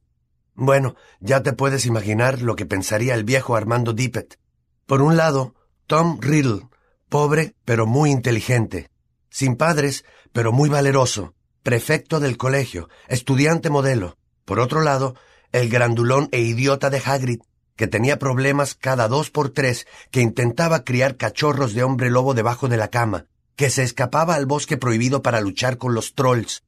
Bueno, 0.53 0.95
ya 1.19 1.43
te 1.43 1.53
puedes 1.53 1.85
imaginar 1.85 2.41
lo 2.41 2.55
que 2.55 2.65
pensaría 2.65 3.13
el 3.13 3.23
viejo 3.23 3.55
Armando 3.55 3.93
Dippet. 3.93 4.39
Por 4.85 5.01
un 5.01 5.17
lado, 5.17 5.55
Tom 5.87 6.19
Riddle, 6.21 6.69
pobre 7.09 7.55
pero 7.65 7.85
muy 7.85 8.11
inteligente, 8.11 8.89
sin 9.35 9.57
padres 9.57 10.05
pero 10.31 10.53
muy 10.53 10.69
valeroso, 10.69 11.33
prefecto 11.61 12.21
del 12.21 12.37
colegio, 12.37 12.87
estudiante 13.09 13.69
modelo. 13.69 14.17
Por 14.45 14.61
otro 14.61 14.81
lado, 14.81 15.15
el 15.51 15.67
grandulón 15.67 16.29
e 16.31 16.39
idiota 16.39 16.89
de 16.89 17.01
Hagrid, 17.05 17.41
que 17.75 17.87
tenía 17.87 18.17
problemas 18.17 18.75
cada 18.75 19.09
dos 19.09 19.31
por 19.31 19.49
tres, 19.49 19.87
que 20.09 20.21
intentaba 20.21 20.85
criar 20.85 21.17
cachorros 21.17 21.73
de 21.73 21.83
hombre 21.83 22.09
lobo 22.09 22.33
debajo 22.33 22.69
de 22.69 22.77
la 22.77 22.87
cama, 22.87 23.25
que 23.57 23.69
se 23.69 23.83
escapaba 23.83 24.35
al 24.35 24.45
bosque 24.45 24.77
prohibido 24.77 25.21
para 25.21 25.41
luchar 25.41 25.77
con 25.77 25.93
los 25.93 26.15
trolls. 26.15 26.63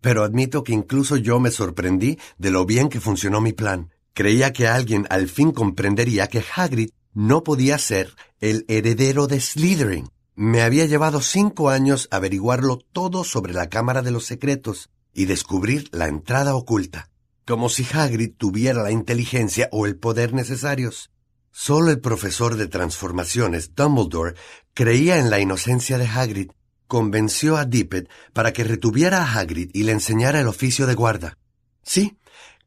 Pero 0.00 0.24
admito 0.24 0.64
que 0.64 0.72
incluso 0.72 1.16
yo 1.16 1.38
me 1.38 1.52
sorprendí 1.52 2.18
de 2.38 2.50
lo 2.50 2.66
bien 2.66 2.88
que 2.88 3.00
funcionó 3.00 3.40
mi 3.40 3.52
plan. 3.52 3.92
Creía 4.14 4.52
que 4.52 4.66
alguien 4.66 5.06
al 5.10 5.28
fin 5.28 5.52
comprendería 5.52 6.26
que 6.26 6.44
Hagrid 6.56 6.90
no 7.12 7.44
podía 7.44 7.78
ser 7.78 8.16
el 8.40 8.64
heredero 8.66 9.28
de 9.28 9.40
Slytherin. 9.40 10.08
Me 10.36 10.62
había 10.62 10.86
llevado 10.86 11.20
cinco 11.20 11.70
años 11.70 12.08
averiguarlo 12.10 12.78
todo 12.92 13.24
sobre 13.24 13.52
la 13.52 13.68
Cámara 13.68 14.02
de 14.02 14.10
los 14.10 14.26
Secretos 14.26 14.90
y 15.12 15.26
descubrir 15.26 15.88
la 15.92 16.08
entrada 16.08 16.54
oculta 16.54 17.10
como 17.46 17.68
si 17.68 17.86
Hagrid 17.92 18.32
tuviera 18.36 18.82
la 18.82 18.90
inteligencia 18.90 19.68
o 19.70 19.86
el 19.86 19.96
poder 19.96 20.32
necesarios. 20.32 21.10
Solo 21.50 21.90
el 21.90 22.00
profesor 22.00 22.56
de 22.56 22.66
transformaciones, 22.66 23.74
Dumbledore, 23.74 24.34
creía 24.72 25.18
en 25.18 25.30
la 25.30 25.38
inocencia 25.38 25.98
de 25.98 26.06
Hagrid. 26.06 26.50
Convenció 26.86 27.56
a 27.56 27.64
Dippet 27.64 28.08
para 28.32 28.52
que 28.52 28.64
retuviera 28.64 29.22
a 29.22 29.38
Hagrid 29.38 29.70
y 29.72 29.84
le 29.84 29.92
enseñara 29.92 30.40
el 30.40 30.48
oficio 30.48 30.86
de 30.86 30.94
guarda. 30.94 31.38
Sí, 31.82 32.18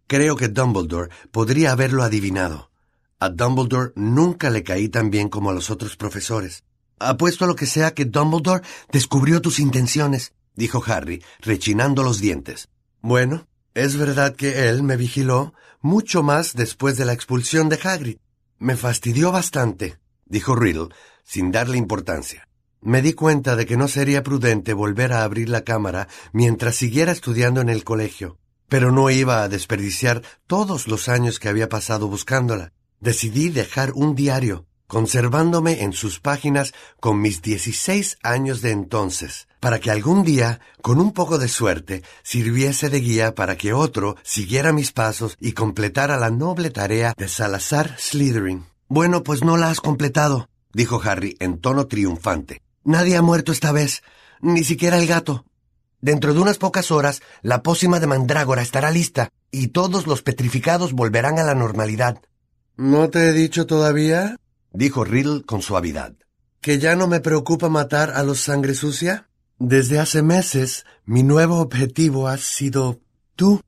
creo 0.06 0.36
que 0.36 0.48
Dumbledore 0.48 1.10
podría 1.32 1.72
haberlo 1.72 2.04
adivinado. 2.04 2.72
A 3.20 3.30
Dumbledore 3.30 3.94
nunca 3.96 4.50
le 4.50 4.64
caí 4.64 4.90
tan 4.90 5.10
bien 5.10 5.28
como 5.28 5.50
a 5.50 5.54
los 5.54 5.70
otros 5.70 5.98
profesores. 5.98 6.64
Apuesto 7.00 7.46
a 7.46 7.48
lo 7.48 7.56
que 7.56 7.68
sea 7.68 7.94
que 7.94 8.06
Dumbledore 8.06 8.64
descubrió 8.92 9.42
tus 9.42 9.60
intenciones, 9.60 10.34
dijo 10.56 10.84
Harry, 10.86 11.24
rechinando 11.40 12.04
los 12.04 12.20
dientes. 12.20 12.70
Bueno, 13.02 13.48
es 13.74 13.98
verdad 13.98 14.36
que 14.36 14.70
él 14.70 14.82
me 14.82 14.98
vigiló 14.98 15.54
mucho 15.82 16.24
más 16.24 16.54
después 16.54 16.98
de 16.98 17.06
la 17.06 17.14
expulsión 17.14 17.70
de 17.70 17.80
Hagrid. 17.82 18.18
Me 18.58 18.76
fastidió 18.76 19.32
bastante, 19.32 20.00
dijo 20.26 20.56
Riddle, 20.56 20.90
sin 21.24 21.52
darle 21.52 21.78
importancia. 21.78 22.48
Me 22.82 23.02
di 23.02 23.14
cuenta 23.14 23.56
de 23.56 23.66
que 23.66 23.78
no 23.78 23.88
sería 23.88 24.24
prudente 24.24 24.74
volver 24.74 25.14
a 25.14 25.24
abrir 25.24 25.50
la 25.50 25.64
cámara 25.64 26.08
mientras 26.32 26.76
siguiera 26.76 27.12
estudiando 27.12 27.62
en 27.62 27.70
el 27.70 27.84
colegio, 27.84 28.40
pero 28.68 28.92
no 28.92 29.10
iba 29.12 29.44
a 29.44 29.50
desperdiciar 29.50 30.24
todos 30.48 30.88
los 30.88 31.10
años 31.10 31.40
que 31.40 31.50
había 31.50 31.70
pasado 31.70 32.08
buscándola. 32.08 32.74
Decidí 33.00 33.50
dejar 33.50 33.92
un 33.94 34.16
diario, 34.16 34.66
conservándome 34.88 35.84
en 35.84 35.94
sus 35.94 36.20
páginas 36.20 36.74
con 37.00 37.22
mis 37.22 37.42
dieciséis 37.42 38.18
años 38.24 38.62
de 38.62 38.72
entonces, 38.72 39.48
para 39.60 39.80
que 39.80 39.92
algún 39.92 40.24
día, 40.24 40.60
con 40.82 41.00
un 41.00 41.14
poco 41.14 41.38
de 41.38 41.48
suerte, 41.48 42.04
sirviese 42.24 42.90
de 42.90 43.00
guía 43.00 43.36
para 43.36 43.58
que 43.58 43.74
otro 43.74 44.16
siguiera 44.24 44.72
mis 44.72 44.92
pasos 44.92 45.36
y 45.40 45.52
completara 45.52 46.18
la 46.18 46.30
noble 46.30 46.70
tarea 46.70 47.14
de 47.18 47.28
Salazar 47.28 47.96
Slytherin. 47.98 48.66
Bueno, 48.88 49.24
pues 49.24 49.44
no 49.44 49.58
la 49.58 49.70
has 49.70 49.82
completado, 49.82 50.50
dijo 50.74 51.02
Harry 51.04 51.36
en 51.40 51.60
tono 51.60 51.88
triunfante. 51.88 52.62
Nadie 52.84 53.18
ha 53.18 53.22
muerto 53.22 53.52
esta 53.52 53.74
vez, 53.74 54.02
ni 54.40 54.64
siquiera 54.64 54.98
el 54.98 55.08
gato. 55.08 55.44
Dentro 56.00 56.34
de 56.34 56.40
unas 56.40 56.58
pocas 56.58 56.92
horas, 56.92 57.22
la 57.42 57.64
pócima 57.64 58.00
de 58.00 58.08
mandrágora 58.08 58.62
estará 58.62 58.92
lista 58.92 59.30
y 59.52 59.68
todos 59.68 60.08
los 60.08 60.22
petrificados 60.22 60.94
volverán 60.94 61.40
a 61.40 61.44
la 61.44 61.56
normalidad. 61.56 62.22
¿No 62.78 63.10
te 63.10 63.30
he 63.30 63.34
dicho 63.34 63.66
todavía? 63.66 64.38
Dijo 64.72 65.04
Riddle 65.04 65.44
con 65.44 65.62
suavidad. 65.62 66.16
¿Que 66.62 66.80
ya 66.80 66.96
no 66.96 67.08
me 67.08 67.20
preocupa 67.20 67.70
matar 67.70 68.12
a 68.12 68.24
los 68.24 68.40
sangre 68.40 68.74
sucia? 68.74 69.30
Desde 69.60 70.00
hace 70.00 70.22
meses 70.22 70.86
mi 71.06 71.24
nuevo 71.24 71.60
objetivo 71.60 72.28
ha 72.28 72.38
sido 72.38 73.00
tú. 73.36 73.62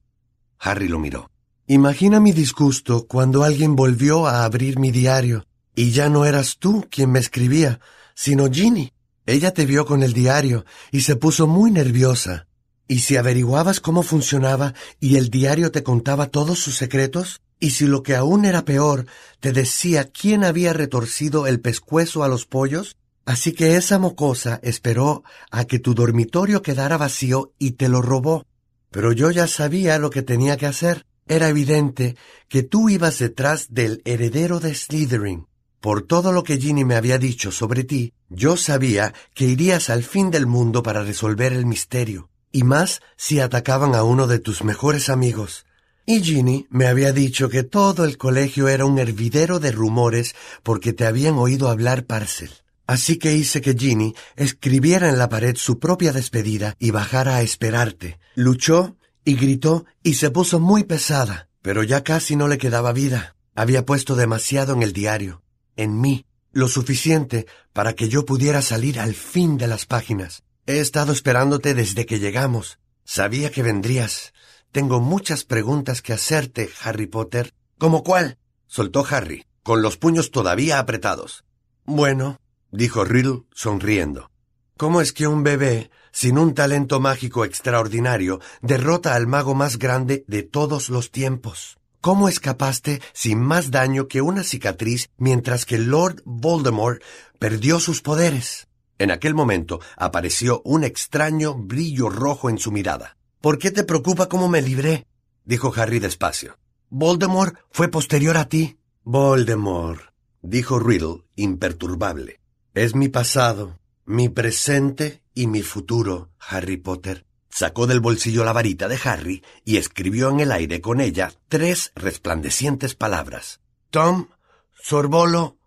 Harry 0.60 0.88
lo 0.88 1.00
miró. 1.00 1.32
Imagina 1.68 2.20
mi 2.20 2.32
disgusto 2.32 3.08
cuando 3.08 3.44
alguien 3.44 3.75
volvió 3.75 4.27
a 4.27 4.44
abrir 4.44 4.79
mi 4.79 4.91
diario 4.91 5.46
y 5.75 5.91
ya 5.91 6.10
no 6.10 6.25
eras 6.25 6.58
tú 6.58 6.88
quien 6.89 7.12
me 7.12 7.20
escribía, 7.20 7.79
sino 8.15 8.51
Ginny. 8.51 8.91
Ella 9.25 9.53
te 9.53 9.65
vio 9.65 9.86
con 9.86 10.03
el 10.03 10.13
diario 10.13 10.65
y 10.91 11.01
se 11.01 11.15
puso 11.15 11.48
muy 11.48 11.72
nerviosa. 11.72 12.48
¿Y 12.88 13.00
si 13.00 13.15
averiguabas 13.15 13.79
cómo 13.79 14.01
funcionaba 14.01 14.74
y 15.00 15.18
el 15.18 15.29
diario 15.29 15.72
te 15.72 15.84
contaba 15.84 16.25
todos 16.25 16.58
sus 16.58 16.75
secretos? 16.75 17.39
Y 17.60 17.72
si 17.72 17.88
lo 17.88 18.04
que 18.04 18.16
aún 18.16 18.46
era 18.46 18.63
peor, 18.63 19.06
te 19.39 19.51
decía 19.51 20.06
quién 20.06 20.44
había 20.44 20.72
retorcido 20.74 21.46
el 21.46 21.60
pescuezo 21.60 22.24
a 22.24 22.30
los 22.30 22.46
pollos, 22.46 22.96
así 23.25 23.51
que 23.51 23.75
esa 23.75 24.00
mocosa 24.00 24.60
esperó 24.63 25.24
a 25.51 25.66
que 25.66 25.80
tu 25.80 25.94
dormitorio 25.94 26.62
quedara 26.62 26.98
vacío 26.98 27.51
y 27.60 27.72
te 27.72 27.89
lo 27.89 28.01
robó. 28.01 28.46
Pero 28.92 29.12
yo 29.12 29.30
ya 29.30 29.48
sabía 29.48 30.00
lo 30.00 30.10
que 30.10 30.22
tenía 30.22 30.58
que 30.58 30.66
hacer. 30.66 31.06
Era 31.28 31.50
evidente 31.50 32.16
que 32.48 32.63
tú 32.63 32.89
ibas 32.89 33.20
detrás 33.20 33.68
del 33.70 34.01
heredero 34.06 34.60
de 34.60 34.74
Slytherin. 34.74 35.46
Por 35.80 36.01
todo 36.01 36.32
lo 36.32 36.44
que 36.44 36.58
Ginny 36.58 36.84
me 36.84 36.96
había 36.96 37.18
dicho 37.18 37.51
sobre 37.51 37.84
ti, 37.84 38.13
yo 38.30 38.58
sabía 38.58 39.13
que 39.34 39.46
irías 39.46 39.89
al 39.89 40.04
fin 40.04 40.32
del 40.32 40.46
mundo 40.46 40.82
para 40.82 41.04
resolver 41.04 41.54
el 41.54 41.66
misterio, 41.66 42.30
y 42.51 42.63
más 42.63 43.01
si 43.16 43.39
atacaban 43.39 43.96
a 43.96 44.04
uno 44.04 44.28
de 44.28 44.39
tus 44.39 44.63
mejores 44.63 45.10
amigos. 45.10 45.66
Y 46.10 46.24
Ginny 46.24 46.66
me 46.72 46.88
había 46.88 47.13
dicho 47.13 47.50
que 47.50 47.62
todo 47.62 48.04
el 48.04 48.18
colegio 48.18 48.68
era 48.68 48.84
un 48.84 48.98
hervidero 48.98 49.60
de 49.60 49.72
rumores 49.72 50.34
porque 50.63 50.92
te 50.92 51.06
habían 51.06 51.36
oído 51.36 51.70
hablar 51.70 52.06
Parcel. 52.06 52.50
Así 52.88 53.18
que 53.18 53.36
hice 53.36 53.62
que 53.62 53.75
Ginny 53.75 54.16
escribiera 54.36 55.08
en 55.08 55.20
la 55.20 55.30
pared 55.30 55.56
su 55.56 55.78
propia 55.78 56.12
despedida 56.12 56.75
y 56.80 56.89
bajara 56.89 57.36
a 57.36 57.42
esperarte. 57.44 58.18
Luchó 58.34 58.98
y 59.24 59.36
gritó 59.36 59.86
y 60.01 60.16
se 60.16 60.32
puso 60.32 60.60
muy 60.60 60.84
pesada, 60.84 61.48
pero 61.62 61.84
ya 61.84 62.04
casi 62.04 62.36
no 62.36 62.48
le 62.48 62.58
quedaba 62.58 62.92
vida. 62.92 63.36
Había 63.54 63.86
puesto 63.86 64.16
demasiado 64.16 64.74
en 64.74 64.82
el 64.82 64.94
diario, 64.94 65.44
en 65.75 66.01
mí, 66.01 66.25
lo 66.51 66.70
suficiente 66.70 67.46
para 67.72 67.94
que 67.94 68.10
yo 68.10 68.25
pudiera 68.25 68.63
salir 68.63 69.00
al 69.00 69.13
fin 69.13 69.60
de 69.60 69.68
las 69.68 69.86
páginas. 69.86 70.42
He 70.66 70.80
estado 70.80 71.13
esperándote 71.13 71.75
desde 71.75 72.08
que 72.08 72.18
llegamos. 72.18 72.80
Sabía 73.04 73.51
que 73.51 73.62
vendrías. 73.62 74.34
Tengo 74.72 75.00
muchas 75.00 75.46
preguntas 75.46 76.04
que 76.04 76.14
hacerte, 76.14 76.70
Harry 76.84 77.08
Potter. 77.08 77.54
¿Cómo 77.80 78.04
cuál? 78.04 78.38
soltó 78.68 79.04
Harry, 79.10 79.46
con 79.64 79.82
los 79.82 79.98
puños 79.98 80.30
todavía 80.30 80.78
apretados. 80.78 81.44
Bueno, 81.86 82.40
dijo 82.72 83.04
Riddle 83.04 83.46
sonriendo. 83.52 84.30
¿Cómo 84.78 85.02
es 85.02 85.12
que 85.12 85.28
un 85.28 85.44
bebé, 85.44 85.90
sin 86.12 86.38
un 86.38 86.54
talento 86.54 87.00
mágico 87.00 87.46
extraordinario, 87.46 88.42
derrota 88.62 89.16
al 89.16 89.26
mago 89.26 89.56
más 89.56 89.80
grande 89.80 90.24
de 90.28 90.44
todos 90.44 90.90
los 90.90 91.10
tiempos? 91.10 91.80
¿Cómo 92.00 92.30
escapaste 92.30 93.02
sin 93.12 93.42
más 93.42 93.72
daño 93.72 94.08
que 94.08 94.22
una 94.22 94.44
cicatriz 94.44 95.10
mientras 95.18 95.66
que 95.66 95.80
Lord 95.80 96.22
Voldemort 96.26 97.02
perdió 97.40 97.80
sus 97.80 98.02
poderes? 98.02 98.68
En 99.00 99.10
aquel 99.10 99.34
momento 99.34 99.82
apareció 99.98 100.62
un 100.64 100.84
extraño 100.84 101.56
brillo 101.56 102.10
rojo 102.10 102.50
en 102.50 102.60
su 102.60 102.72
mirada. 102.72 103.18
¿Por 103.41 103.58
qué 103.58 103.72
te 103.72 103.86
preocupa 103.86 104.27
cómo 104.27 104.50
me 104.50 104.62
libré? 104.62 105.08
dijo 105.46 105.74
Harry 105.75 106.00
despacio. 106.00 106.58
Voldemort 106.89 107.55
fue 107.72 107.88
posterior 107.88 108.36
a 108.36 108.50
ti. 108.50 108.77
Voldemort, 109.03 110.01
dijo 110.41 110.77
Riddle, 110.77 111.24
imperturbable. 111.38 112.41
Es 112.74 112.96
mi 112.96 113.08
pasado, 113.08 113.79
mi 114.05 114.27
presente 114.27 115.24
y 115.34 115.48
mi 115.48 115.62
futuro, 115.62 116.31
Harry 116.39 116.75
Potter. 116.75 117.25
Sacó 117.50 117.88
del 117.88 118.01
bolsillo 118.01 118.43
la 118.43 118.51
varita 118.51 118.89
de 118.89 119.00
Harry 119.03 119.43
y 119.63 119.77
escribió 119.77 120.29
en 120.29 120.41
el 120.41 120.51
aire 120.51 120.81
con 120.81 121.00
ella 121.00 121.31
tres 121.48 121.93
resplandecientes 121.96 122.93
palabras. 122.93 123.62
Tom, 123.89 124.27
Sorbolo, 124.74 125.58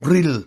Riddle. 0.00 0.46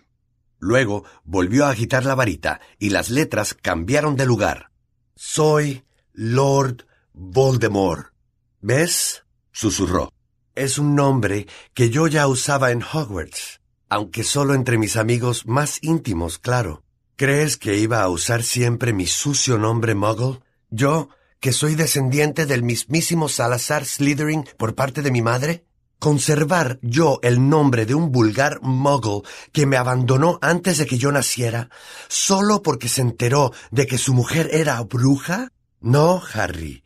Luego 0.57 1.05
volvió 1.23 1.65
a 1.65 1.69
agitar 1.69 2.05
la 2.05 2.15
varita 2.15 2.59
y 2.79 2.89
las 2.89 3.11
letras 3.11 3.53
cambiaron 3.53 4.15
de 4.15 4.25
lugar. 4.25 4.71
Soy 5.15 5.84
Lord 6.17 6.85
Voldemort. 7.13 8.13
¿Ves? 8.61 9.25
susurró. 9.51 10.13
Es 10.55 10.77
un 10.77 10.95
nombre 10.95 11.45
que 11.73 11.89
yo 11.89 12.07
ya 12.07 12.27
usaba 12.27 12.71
en 12.71 12.81
Hogwarts, 12.81 13.59
aunque 13.89 14.23
solo 14.23 14.53
entre 14.53 14.77
mis 14.77 14.95
amigos 14.95 15.45
más 15.45 15.79
íntimos, 15.81 16.39
claro. 16.39 16.83
¿Crees 17.17 17.57
que 17.57 17.77
iba 17.77 18.01
a 18.01 18.09
usar 18.09 18.43
siempre 18.43 18.93
mi 18.93 19.07
sucio 19.07 19.57
nombre 19.57 19.93
Muggle? 19.93 20.39
Yo, 20.69 21.09
que 21.41 21.51
soy 21.51 21.75
descendiente 21.75 22.45
del 22.45 22.63
mismísimo 22.63 23.27
Salazar 23.27 23.85
Slytherin 23.85 24.45
por 24.57 24.73
parte 24.73 25.01
de 25.01 25.11
mi 25.11 25.21
madre? 25.21 25.65
Conservar 25.99 26.79
yo 26.81 27.19
el 27.23 27.49
nombre 27.49 27.85
de 27.85 27.93
un 27.95 28.13
vulgar 28.13 28.61
Muggle 28.61 29.21
que 29.51 29.65
me 29.65 29.75
abandonó 29.75 30.39
antes 30.41 30.77
de 30.77 30.85
que 30.85 30.97
yo 30.97 31.11
naciera, 31.11 31.69
solo 32.07 32.61
porque 32.61 32.87
se 32.87 33.01
enteró 33.01 33.51
de 33.71 33.85
que 33.85 33.97
su 33.97 34.13
mujer 34.13 34.49
era 34.53 34.81
bruja? 34.81 35.49
No, 35.85 36.19
Harry. 36.33 36.83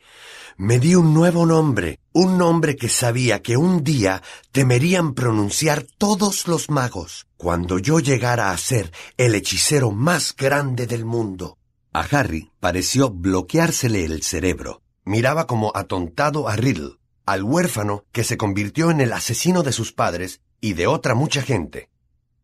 me 0.57 0.77
di 0.77 0.93
un 0.93 1.13
nuevo 1.13 1.45
nombre, 1.45 2.01
un 2.11 2.37
nombre 2.37 2.75
que 2.75 2.89
sabía 2.89 3.41
que 3.41 3.55
un 3.55 3.81
día 3.81 4.21
temerían 4.51 5.13
pronunciar 5.13 5.85
todos 5.97 6.49
los 6.49 6.69
magos 6.69 7.25
cuando 7.37 7.79
yo 7.79 8.01
llegara 8.01 8.51
a 8.51 8.57
ser 8.57 8.91
el 9.15 9.35
hechicero 9.35 9.91
más 9.91 10.35
grande 10.35 10.85
del 10.85 11.05
mundo. 11.05 11.57
A 11.93 12.01
Harry 12.01 12.51
pareció 12.59 13.09
bloqueársele 13.09 14.03
el 14.03 14.21
cerebro. 14.21 14.81
Miraba 15.05 15.47
como 15.47 15.71
atontado 15.75 16.49
a 16.49 16.57
Riddle, 16.57 16.97
al 17.25 17.43
huérfano 17.43 18.03
que 18.11 18.25
se 18.25 18.35
convirtió 18.35 18.91
en 18.91 18.99
el 18.99 19.13
asesino 19.13 19.63
de 19.63 19.71
sus 19.71 19.93
padres 19.93 20.41
y 20.59 20.73
de 20.73 20.87
otra 20.87 21.15
mucha 21.15 21.41
gente. 21.41 21.89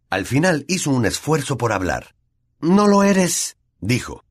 Al 0.09 0.25
final 0.25 0.63
hizo 0.69 0.89
un 0.89 1.05
esfuerzo 1.05 1.57
por 1.57 1.73
hablar. 1.73 2.15
No 2.61 2.87
lo 2.87 3.03
eres, 3.03 3.57
dijo. 3.81 4.24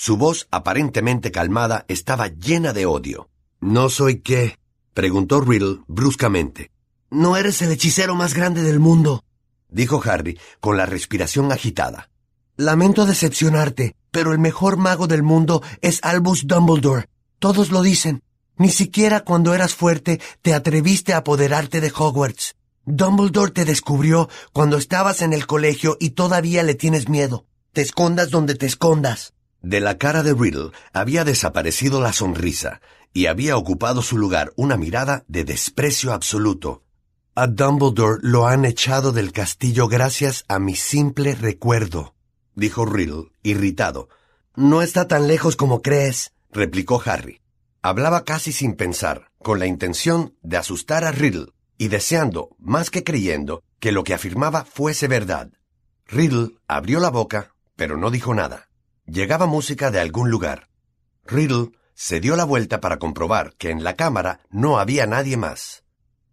Su 0.00 0.16
voz, 0.16 0.46
aparentemente 0.52 1.32
calmada, 1.32 1.84
estaba 1.88 2.28
llena 2.28 2.72
de 2.72 2.86
odio. 2.86 3.30
¿No 3.60 3.88
soy 3.88 4.20
qué? 4.20 4.56
preguntó 4.94 5.40
Riddle 5.40 5.80
bruscamente. 5.88 6.70
No 7.10 7.36
eres 7.36 7.62
el 7.62 7.72
hechicero 7.72 8.14
más 8.14 8.32
grande 8.32 8.62
del 8.62 8.78
mundo, 8.78 9.24
dijo 9.68 10.00
Harry 10.04 10.38
con 10.60 10.76
la 10.76 10.86
respiración 10.86 11.50
agitada. 11.50 12.10
Lamento 12.56 13.06
decepcionarte, 13.06 13.96
pero 14.12 14.30
el 14.30 14.38
mejor 14.38 14.76
mago 14.76 15.08
del 15.08 15.24
mundo 15.24 15.64
es 15.80 15.98
Albus 16.04 16.46
Dumbledore. 16.46 17.08
Todos 17.40 17.72
lo 17.72 17.82
dicen. 17.82 18.22
Ni 18.56 18.68
siquiera 18.68 19.24
cuando 19.24 19.52
eras 19.52 19.74
fuerte 19.74 20.20
te 20.42 20.54
atreviste 20.54 21.12
a 21.12 21.18
apoderarte 21.18 21.80
de 21.80 21.92
Hogwarts. 21.92 22.54
Dumbledore 22.84 23.50
te 23.50 23.64
descubrió 23.64 24.28
cuando 24.52 24.76
estabas 24.76 25.22
en 25.22 25.32
el 25.32 25.48
colegio 25.48 25.96
y 25.98 26.10
todavía 26.10 26.62
le 26.62 26.76
tienes 26.76 27.08
miedo. 27.08 27.46
Te 27.72 27.82
escondas 27.82 28.30
donde 28.30 28.54
te 28.54 28.66
escondas. 28.66 29.34
De 29.62 29.80
la 29.80 29.98
cara 29.98 30.22
de 30.22 30.34
Riddle 30.34 30.70
había 30.92 31.24
desaparecido 31.24 32.00
la 32.00 32.12
sonrisa 32.12 32.80
y 33.12 33.26
había 33.26 33.56
ocupado 33.56 34.02
su 34.02 34.16
lugar 34.16 34.52
una 34.56 34.76
mirada 34.76 35.24
de 35.26 35.44
desprecio 35.44 36.12
absoluto. 36.12 36.84
A 37.34 37.46
Dumbledore 37.46 38.18
lo 38.22 38.46
han 38.46 38.64
echado 38.64 39.12
del 39.12 39.32
castillo 39.32 39.88
gracias 39.88 40.44
a 40.48 40.58
mi 40.58 40.76
simple 40.76 41.34
recuerdo, 41.34 42.14
dijo 42.54 42.84
Riddle, 42.84 43.30
irritado. 43.42 44.08
No 44.54 44.82
está 44.82 45.06
tan 45.08 45.28
lejos 45.28 45.56
como 45.56 45.82
crees, 45.82 46.32
replicó 46.50 47.02
Harry. 47.04 47.40
Hablaba 47.82 48.24
casi 48.24 48.52
sin 48.52 48.74
pensar, 48.74 49.30
con 49.38 49.60
la 49.60 49.66
intención 49.66 50.34
de 50.42 50.56
asustar 50.56 51.04
a 51.04 51.12
Riddle 51.12 51.52
y 51.78 51.88
deseando, 51.88 52.56
más 52.58 52.90
que 52.90 53.04
creyendo, 53.04 53.62
que 53.78 53.92
lo 53.92 54.02
que 54.02 54.14
afirmaba 54.14 54.64
fuese 54.64 55.06
verdad. 55.06 55.52
Riddle 56.06 56.56
abrió 56.66 56.98
la 56.98 57.10
boca, 57.10 57.54
pero 57.76 57.96
no 57.96 58.10
dijo 58.10 58.34
nada. 58.34 58.67
Llegaba 59.10 59.46
música 59.46 59.90
de 59.90 60.00
algún 60.00 60.30
lugar. 60.30 60.68
Riddle 61.24 61.70
se 61.94 62.20
dio 62.20 62.36
la 62.36 62.44
vuelta 62.44 62.78
para 62.82 62.98
comprobar 62.98 63.54
que 63.56 63.70
en 63.70 63.82
la 63.82 63.94
cámara 63.96 64.40
no 64.50 64.78
había 64.78 65.06
nadie 65.06 65.38
más. 65.38 65.82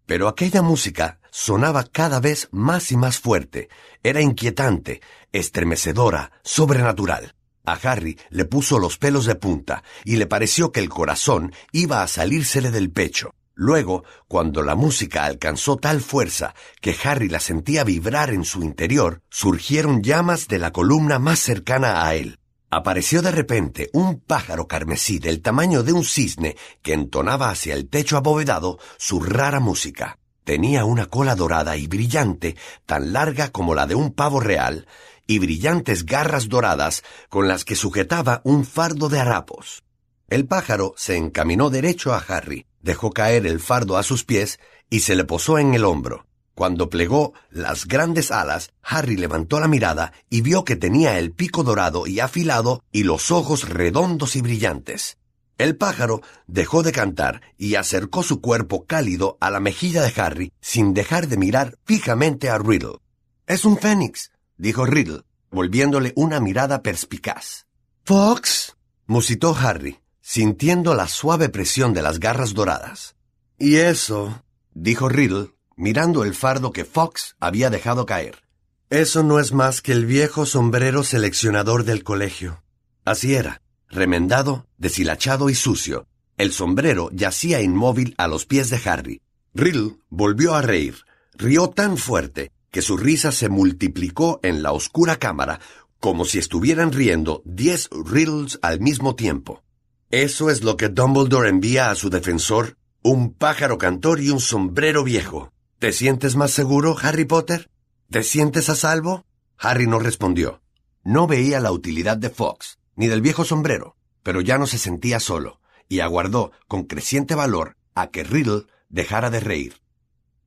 Pero 0.04 0.28
aquella 0.28 0.60
música 0.60 1.18
sonaba 1.30 1.84
cada 1.84 2.20
vez 2.20 2.50
más 2.52 2.92
y 2.92 2.98
más 2.98 3.18
fuerte. 3.18 3.70
Era 4.02 4.20
inquietante, 4.20 5.00
estremecedora, 5.32 6.32
sobrenatural. 6.44 7.34
A 7.64 7.72
Harry 7.82 8.18
le 8.28 8.44
puso 8.44 8.78
los 8.78 8.98
pelos 8.98 9.24
de 9.24 9.36
punta 9.36 9.82
y 10.04 10.16
le 10.16 10.26
pareció 10.26 10.70
que 10.70 10.80
el 10.80 10.90
corazón 10.90 11.54
iba 11.72 12.02
a 12.02 12.08
salírsele 12.08 12.70
del 12.70 12.92
pecho. 12.92 13.30
Luego, 13.54 14.04
cuando 14.28 14.62
la 14.62 14.74
música 14.74 15.24
alcanzó 15.24 15.78
tal 15.78 16.02
fuerza 16.02 16.54
que 16.82 16.94
Harry 17.04 17.30
la 17.30 17.40
sentía 17.40 17.84
vibrar 17.84 18.28
en 18.28 18.44
su 18.44 18.62
interior, 18.62 19.22
surgieron 19.30 20.02
llamas 20.02 20.46
de 20.46 20.58
la 20.58 20.72
columna 20.72 21.18
más 21.18 21.38
cercana 21.38 22.06
a 22.06 22.14
él. 22.14 22.38
Apareció 22.70 23.22
de 23.22 23.30
repente 23.30 23.90
un 23.92 24.20
pájaro 24.20 24.66
carmesí 24.66 25.18
del 25.18 25.40
tamaño 25.40 25.82
de 25.82 25.92
un 25.92 26.04
cisne 26.04 26.56
que 26.82 26.94
entonaba 26.94 27.50
hacia 27.50 27.74
el 27.74 27.88
techo 27.88 28.16
abovedado 28.16 28.78
su 28.98 29.20
rara 29.20 29.60
música. 29.60 30.18
Tenía 30.42 30.84
una 30.84 31.06
cola 31.06 31.34
dorada 31.34 31.76
y 31.76 31.86
brillante, 31.86 32.56
tan 32.84 33.12
larga 33.12 33.50
como 33.50 33.74
la 33.74 33.86
de 33.86 33.94
un 33.94 34.12
pavo 34.12 34.40
real, 34.40 34.86
y 35.26 35.38
brillantes 35.38 36.06
garras 36.06 36.48
doradas 36.48 37.02
con 37.28 37.48
las 37.48 37.64
que 37.64 37.76
sujetaba 37.76 38.42
un 38.44 38.64
fardo 38.64 39.08
de 39.08 39.20
harapos. 39.20 39.82
El 40.28 40.46
pájaro 40.46 40.94
se 40.96 41.16
encaminó 41.16 41.70
derecho 41.70 42.12
a 42.14 42.18
Harry, 42.18 42.66
dejó 42.80 43.10
caer 43.12 43.46
el 43.46 43.60
fardo 43.60 43.96
a 43.96 44.02
sus 44.02 44.24
pies 44.24 44.58
y 44.90 45.00
se 45.00 45.14
le 45.14 45.24
posó 45.24 45.58
en 45.58 45.74
el 45.74 45.84
hombro. 45.84 46.26
Cuando 46.56 46.88
plegó 46.88 47.34
las 47.50 47.84
grandes 47.84 48.30
alas, 48.30 48.72
Harry 48.82 49.18
levantó 49.18 49.60
la 49.60 49.68
mirada 49.68 50.14
y 50.30 50.40
vio 50.40 50.64
que 50.64 50.74
tenía 50.74 51.18
el 51.18 51.32
pico 51.32 51.62
dorado 51.62 52.06
y 52.06 52.18
afilado 52.20 52.82
y 52.90 53.02
los 53.02 53.30
ojos 53.30 53.68
redondos 53.68 54.36
y 54.36 54.40
brillantes. 54.40 55.18
El 55.58 55.76
pájaro 55.76 56.22
dejó 56.46 56.82
de 56.82 56.92
cantar 56.92 57.42
y 57.58 57.74
acercó 57.74 58.22
su 58.22 58.40
cuerpo 58.40 58.86
cálido 58.86 59.36
a 59.38 59.50
la 59.50 59.60
mejilla 59.60 60.00
de 60.00 60.18
Harry 60.18 60.52
sin 60.62 60.94
dejar 60.94 61.28
de 61.28 61.36
mirar 61.36 61.76
fijamente 61.84 62.48
a 62.48 62.56
Riddle. 62.56 63.00
Es 63.46 63.66
un 63.66 63.76
fénix, 63.76 64.30
dijo 64.56 64.86
Riddle, 64.86 65.24
volviéndole 65.50 66.14
una 66.16 66.40
mirada 66.40 66.80
perspicaz. 66.80 67.66
Fox, 68.02 68.78
musitó 69.04 69.54
Harry, 69.54 70.00
sintiendo 70.22 70.94
la 70.94 71.06
suave 71.06 71.50
presión 71.50 71.92
de 71.92 72.00
las 72.00 72.18
garras 72.18 72.54
doradas. 72.54 73.14
Y 73.58 73.76
eso, 73.76 74.42
dijo 74.72 75.10
Riddle, 75.10 75.50
mirando 75.76 76.24
el 76.24 76.34
fardo 76.34 76.72
que 76.72 76.84
Fox 76.84 77.36
había 77.38 77.70
dejado 77.70 78.06
caer. 78.06 78.42
Eso 78.90 79.22
no 79.22 79.40
es 79.40 79.52
más 79.52 79.82
que 79.82 79.92
el 79.92 80.06
viejo 80.06 80.46
sombrero 80.46 81.04
seleccionador 81.04 81.84
del 81.84 82.02
colegio. 82.02 82.62
Así 83.04 83.34
era, 83.34 83.62
remendado, 83.88 84.66
deshilachado 84.78 85.50
y 85.50 85.54
sucio. 85.54 86.06
El 86.36 86.52
sombrero 86.52 87.10
yacía 87.12 87.60
inmóvil 87.60 88.14
a 88.18 88.28
los 88.28 88.46
pies 88.46 88.70
de 88.70 88.80
Harry. 88.84 89.20
Riddle 89.54 89.96
volvió 90.08 90.54
a 90.54 90.62
reír. 90.62 90.96
Rió 91.34 91.68
tan 91.68 91.96
fuerte 91.96 92.52
que 92.70 92.82
su 92.82 92.96
risa 92.96 93.32
se 93.32 93.48
multiplicó 93.48 94.40
en 94.42 94.62
la 94.62 94.72
oscura 94.72 95.16
cámara 95.16 95.60
como 96.00 96.24
si 96.24 96.38
estuvieran 96.38 96.92
riendo 96.92 97.42
diez 97.44 97.88
Riddles 97.90 98.58
al 98.62 98.80
mismo 98.80 99.14
tiempo. 99.16 99.62
Eso 100.10 100.50
es 100.50 100.62
lo 100.62 100.76
que 100.76 100.88
Dumbledore 100.88 101.48
envía 101.48 101.90
a 101.90 101.94
su 101.94 102.10
defensor, 102.10 102.76
un 103.02 103.32
pájaro 103.32 103.78
cantor 103.78 104.20
y 104.20 104.30
un 104.30 104.40
sombrero 104.40 105.02
viejo. 105.02 105.52
¿Te 105.78 105.92
sientes 105.92 106.36
más 106.36 106.52
seguro, 106.52 106.96
Harry 107.02 107.26
Potter? 107.26 107.70
¿Te 108.10 108.22
sientes 108.22 108.70
a 108.70 108.74
salvo? 108.74 109.26
Harry 109.58 109.86
no 109.86 109.98
respondió. 109.98 110.62
No 111.04 111.26
veía 111.26 111.60
la 111.60 111.70
utilidad 111.70 112.16
de 112.16 112.30
Fox, 112.30 112.78
ni 112.94 113.08
del 113.08 113.20
viejo 113.20 113.44
sombrero, 113.44 113.94
pero 114.22 114.40
ya 114.40 114.56
no 114.56 114.66
se 114.66 114.78
sentía 114.78 115.20
solo, 115.20 115.60
y 115.86 116.00
aguardó 116.00 116.50
con 116.66 116.84
creciente 116.84 117.34
valor 117.34 117.76
a 117.94 118.06
que 118.06 118.24
Riddle 118.24 118.64
dejara 118.88 119.28
de 119.28 119.40
reír. 119.40 119.82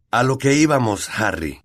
A 0.10 0.24
lo 0.24 0.40
que 0.40 0.56
íbamos, 0.56 1.12
Harry, 1.12 1.62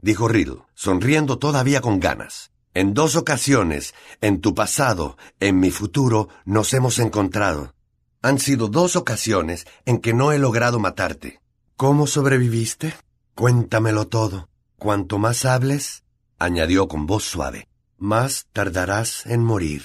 dijo 0.00 0.28
Riddle, 0.28 0.62
sonriendo 0.74 1.40
todavía 1.40 1.80
con 1.80 1.98
ganas. 1.98 2.52
En 2.72 2.94
dos 2.94 3.16
ocasiones, 3.16 3.94
en 4.20 4.40
tu 4.40 4.54
pasado, 4.54 5.18
en 5.40 5.58
mi 5.58 5.72
futuro, 5.72 6.28
nos 6.44 6.72
hemos 6.72 7.00
encontrado. 7.00 7.74
Han 8.22 8.38
sido 8.38 8.68
dos 8.68 8.94
ocasiones 8.94 9.66
en 9.86 9.98
que 9.98 10.14
no 10.14 10.30
he 10.30 10.38
logrado 10.38 10.78
matarte. 10.78 11.40
¿Cómo 11.76 12.06
sobreviviste? 12.06 12.94
Cuéntamelo 13.38 14.08
todo. 14.08 14.48
Cuanto 14.80 15.18
más 15.18 15.44
hables, 15.44 16.02
añadió 16.40 16.88
con 16.88 17.06
voz 17.06 17.22
suave, 17.22 17.68
más 17.96 18.48
tardarás 18.52 19.26
en 19.26 19.44
morir. 19.44 19.84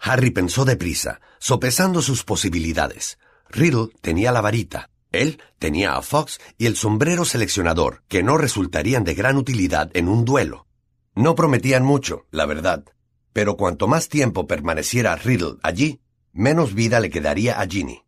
Harry 0.00 0.30
pensó 0.30 0.64
deprisa, 0.64 1.20
sopesando 1.38 2.02
sus 2.02 2.24
posibilidades. 2.24 3.20
Riddle 3.50 3.90
tenía 4.00 4.32
la 4.32 4.40
varita, 4.40 4.90
él 5.12 5.40
tenía 5.60 5.94
a 5.94 6.02
Fox 6.02 6.40
y 6.58 6.66
el 6.66 6.74
sombrero 6.74 7.24
seleccionador, 7.24 8.02
que 8.08 8.24
no 8.24 8.36
resultarían 8.36 9.04
de 9.04 9.14
gran 9.14 9.36
utilidad 9.36 9.92
en 9.94 10.08
un 10.08 10.24
duelo. 10.24 10.66
No 11.14 11.36
prometían 11.36 11.84
mucho, 11.84 12.26
la 12.32 12.46
verdad, 12.46 12.84
pero 13.32 13.56
cuanto 13.56 13.86
más 13.86 14.08
tiempo 14.08 14.48
permaneciera 14.48 15.14
Riddle 15.14 15.58
allí, 15.62 16.00
menos 16.32 16.74
vida 16.74 16.98
le 16.98 17.10
quedaría 17.10 17.60
a 17.60 17.66
Ginny. 17.68 18.02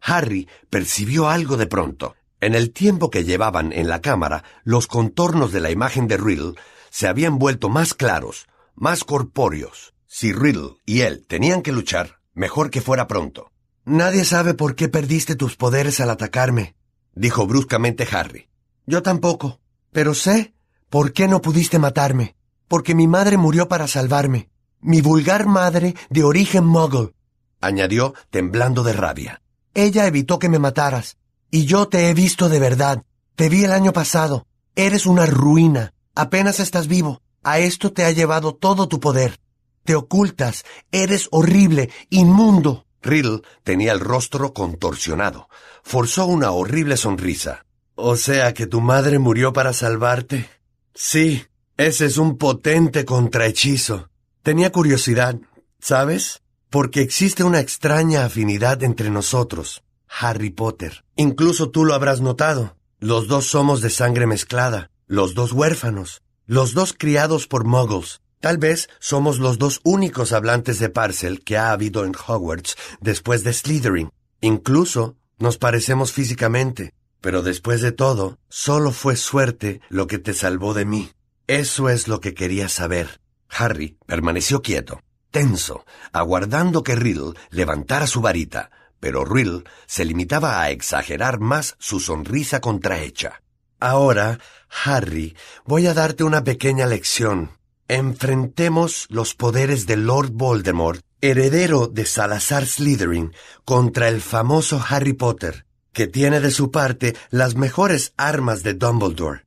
Harry 0.00 0.48
percibió 0.68 1.28
algo 1.28 1.56
de 1.56 1.68
pronto, 1.68 2.16
en 2.46 2.54
el 2.54 2.72
tiempo 2.72 3.10
que 3.10 3.24
llevaban 3.24 3.72
en 3.72 3.88
la 3.88 4.00
cámara, 4.00 4.44
los 4.62 4.86
contornos 4.86 5.50
de 5.50 5.58
la 5.58 5.72
imagen 5.72 6.06
de 6.06 6.16
Riddle 6.16 6.54
se 6.90 7.08
habían 7.08 7.40
vuelto 7.40 7.68
más 7.68 7.92
claros, 7.92 8.46
más 8.76 9.02
corpóreos. 9.02 9.94
Si 10.06 10.32
Riddle 10.32 10.76
y 10.86 11.00
él 11.00 11.26
tenían 11.26 11.60
que 11.60 11.72
luchar, 11.72 12.20
mejor 12.34 12.70
que 12.70 12.80
fuera 12.80 13.08
pronto. 13.08 13.50
Nadie 13.84 14.24
sabe 14.24 14.54
por 14.54 14.76
qué 14.76 14.88
perdiste 14.88 15.34
tus 15.34 15.56
poderes 15.56 15.98
al 15.98 16.08
atacarme, 16.08 16.76
dijo 17.16 17.48
bruscamente 17.48 18.06
Harry. 18.12 18.48
Yo 18.86 19.02
tampoco, 19.02 19.58
pero 19.90 20.14
sé 20.14 20.54
por 20.88 21.12
qué 21.12 21.26
no 21.26 21.42
pudiste 21.42 21.80
matarme. 21.80 22.36
Porque 22.68 22.94
mi 22.94 23.08
madre 23.08 23.38
murió 23.38 23.66
para 23.66 23.88
salvarme. 23.88 24.50
Mi 24.80 25.00
vulgar 25.00 25.46
madre 25.46 25.96
de 26.10 26.22
origen 26.22 26.64
muggle, 26.64 27.12
añadió 27.60 28.14
temblando 28.30 28.84
de 28.84 28.92
rabia. 28.92 29.42
Ella 29.74 30.06
evitó 30.06 30.38
que 30.38 30.48
me 30.48 30.60
mataras, 30.60 31.16
y 31.50 31.64
yo 31.64 31.88
te 31.88 32.08
he 32.08 32.14
visto 32.14 32.48
de 32.48 32.58
verdad. 32.58 33.02
Te 33.34 33.48
vi 33.48 33.64
el 33.64 33.72
año 33.72 33.92
pasado. 33.92 34.46
Eres 34.74 35.06
una 35.06 35.26
ruina. 35.26 35.92
Apenas 36.14 36.60
estás 36.60 36.88
vivo. 36.88 37.20
A 37.42 37.58
esto 37.58 37.92
te 37.92 38.04
ha 38.04 38.10
llevado 38.10 38.54
todo 38.54 38.88
tu 38.88 39.00
poder. 39.00 39.38
Te 39.84 39.94
ocultas. 39.94 40.64
Eres 40.90 41.28
horrible, 41.30 41.90
inmundo. 42.10 42.86
Riddle 43.02 43.42
tenía 43.62 43.92
el 43.92 44.00
rostro 44.00 44.52
contorsionado. 44.52 45.48
Forzó 45.82 46.26
una 46.26 46.50
horrible 46.50 46.96
sonrisa. 46.96 47.64
O 47.94 48.16
sea 48.16 48.52
que 48.52 48.66
tu 48.66 48.80
madre 48.80 49.18
murió 49.18 49.52
para 49.52 49.72
salvarte. 49.72 50.48
Sí, 50.94 51.44
ese 51.76 52.06
es 52.06 52.18
un 52.18 52.36
potente 52.36 53.04
contrahechizo. 53.04 54.08
Tenía 54.42 54.72
curiosidad, 54.72 55.38
¿sabes? 55.78 56.42
Porque 56.68 57.00
existe 57.00 57.44
una 57.44 57.60
extraña 57.60 58.24
afinidad 58.24 58.82
entre 58.82 59.10
nosotros, 59.10 59.82
Harry 60.08 60.50
Potter. 60.50 61.04
Incluso 61.16 61.70
tú 61.70 61.84
lo 61.84 61.94
habrás 61.94 62.20
notado. 62.20 62.76
Los 62.98 63.28
dos 63.28 63.46
somos 63.46 63.80
de 63.80 63.90
sangre 63.90 64.26
mezclada, 64.26 64.90
los 65.06 65.34
dos 65.34 65.52
huérfanos, 65.52 66.22
los 66.46 66.72
dos 66.72 66.94
criados 66.96 67.46
por 67.46 67.64
muggles. 67.64 68.20
Tal 68.40 68.58
vez 68.58 68.88
somos 69.00 69.38
los 69.38 69.58
dos 69.58 69.80
únicos 69.84 70.32
hablantes 70.32 70.78
de 70.78 70.88
Parcel 70.88 71.42
que 71.42 71.56
ha 71.58 71.72
habido 71.72 72.04
en 72.04 72.14
Hogwarts 72.14 72.76
después 73.00 73.44
de 73.44 73.52
Slytherin. 73.52 74.10
Incluso 74.40 75.16
nos 75.38 75.58
parecemos 75.58 76.12
físicamente. 76.12 76.92
Pero 77.20 77.42
después 77.42 77.80
de 77.80 77.92
todo, 77.92 78.38
solo 78.48 78.92
fue 78.92 79.16
suerte 79.16 79.80
lo 79.88 80.06
que 80.06 80.18
te 80.18 80.32
salvó 80.32 80.74
de 80.74 80.84
mí. 80.84 81.10
Eso 81.46 81.88
es 81.88 82.08
lo 82.08 82.20
que 82.20 82.34
quería 82.34 82.68
saber. 82.68 83.20
Harry 83.48 83.96
permaneció 84.06 84.62
quieto, 84.62 85.00
tenso, 85.30 85.84
aguardando 86.12 86.82
que 86.82 86.94
Riddle 86.94 87.34
levantara 87.50 88.06
su 88.06 88.20
varita, 88.20 88.70
pero 89.00 89.24
Riddle 89.24 89.64
se 89.86 90.04
limitaba 90.04 90.60
a 90.60 90.70
exagerar 90.70 91.40
más 91.40 91.76
su 91.78 92.00
sonrisa 92.00 92.60
contrahecha. 92.60 93.42
Ahora, 93.78 94.38
Harry, 94.84 95.36
voy 95.64 95.86
a 95.86 95.94
darte 95.94 96.24
una 96.24 96.44
pequeña 96.44 96.86
lección. 96.86 97.50
Enfrentemos 97.88 99.06
los 99.10 99.34
poderes 99.34 99.86
de 99.86 99.96
Lord 99.96 100.30
Voldemort, 100.32 101.00
heredero 101.20 101.86
de 101.86 102.04
Salazar 102.04 102.66
Slytherin, 102.66 103.32
contra 103.64 104.08
el 104.08 104.20
famoso 104.20 104.82
Harry 104.88 105.12
Potter, 105.12 105.66
que 105.92 106.06
tiene 106.06 106.40
de 106.40 106.50
su 106.50 106.70
parte 106.70 107.14
las 107.30 107.54
mejores 107.54 108.12
armas 108.16 108.62
de 108.62 108.74
Dumbledore. 108.74 109.46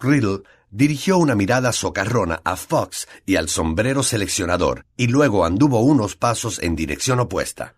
Riddle 0.00 0.42
dirigió 0.70 1.18
una 1.18 1.34
mirada 1.34 1.72
socarrona 1.72 2.40
a 2.44 2.56
Fox 2.56 3.06
y 3.26 3.36
al 3.36 3.48
sombrero 3.48 4.02
seleccionador, 4.02 4.86
y 4.96 5.08
luego 5.08 5.44
anduvo 5.44 5.80
unos 5.80 6.16
pasos 6.16 6.58
en 6.60 6.76
dirección 6.76 7.20
opuesta. 7.20 7.74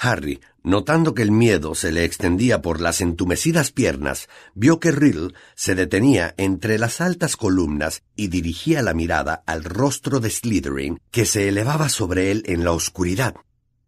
Harry, 0.00 0.40
notando 0.62 1.12
que 1.12 1.22
el 1.22 1.32
miedo 1.32 1.74
se 1.74 1.90
le 1.90 2.04
extendía 2.04 2.62
por 2.62 2.80
las 2.80 3.00
entumecidas 3.00 3.72
piernas, 3.72 4.28
vio 4.54 4.78
que 4.78 4.92
Riddle 4.92 5.34
se 5.56 5.74
detenía 5.74 6.34
entre 6.36 6.78
las 6.78 7.00
altas 7.00 7.36
columnas 7.36 8.02
y 8.14 8.28
dirigía 8.28 8.82
la 8.82 8.94
mirada 8.94 9.42
al 9.46 9.64
rostro 9.64 10.20
de 10.20 10.30
Slytherin 10.30 11.00
que 11.10 11.26
se 11.26 11.48
elevaba 11.48 11.88
sobre 11.88 12.30
él 12.30 12.44
en 12.46 12.64
la 12.64 12.72
oscuridad. 12.72 13.34